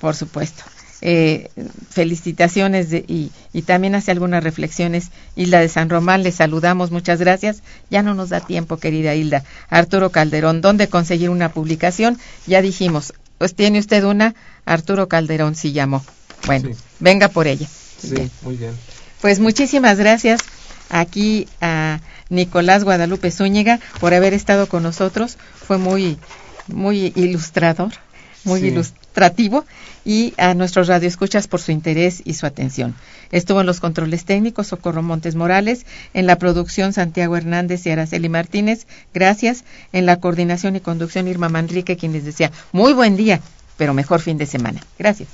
[0.00, 0.64] Por supuesto.
[1.02, 1.48] Eh,
[1.88, 3.30] felicitaciones y,
[3.62, 5.10] también hace algunas reflexiones.
[5.34, 7.62] Hilda de San Román, le saludamos, muchas gracias.
[7.90, 9.44] Ya no nos da tiempo, querida Hilda.
[9.70, 12.18] Arturo Calderón, ¿dónde conseguir una publicación?
[12.46, 14.34] Ya dijimos, pues tiene usted una,
[14.66, 16.04] Arturo Calderón sí llamó.
[16.46, 17.66] Bueno, venga por ella.
[17.98, 18.72] Sí, muy bien.
[19.20, 20.40] Pues muchísimas gracias
[20.90, 25.38] aquí a Nicolás Guadalupe Zúñiga por haber estado con nosotros.
[25.66, 26.18] Fue muy,
[26.66, 27.92] muy ilustrador,
[28.44, 29.64] muy ilustrativo
[30.04, 32.94] y a nuestros radioescuchas por su interés y su atención.
[33.30, 38.28] Estuvo en los controles técnicos Socorro Montes Morales, en la producción Santiago Hernández y Araceli
[38.28, 38.86] Martínez.
[39.14, 39.64] Gracias.
[39.92, 43.40] En la coordinación y conducción Irma Manrique, quien les decía muy buen día,
[43.76, 44.80] pero mejor fin de semana.
[44.98, 45.28] Gracias.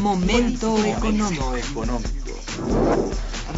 [0.00, 1.54] Momento económico.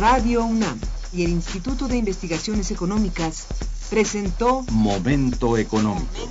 [0.00, 0.78] Radio UNAM
[1.12, 3.46] y el Instituto de Investigaciones Económicas
[3.92, 6.26] presentó Momento Económico.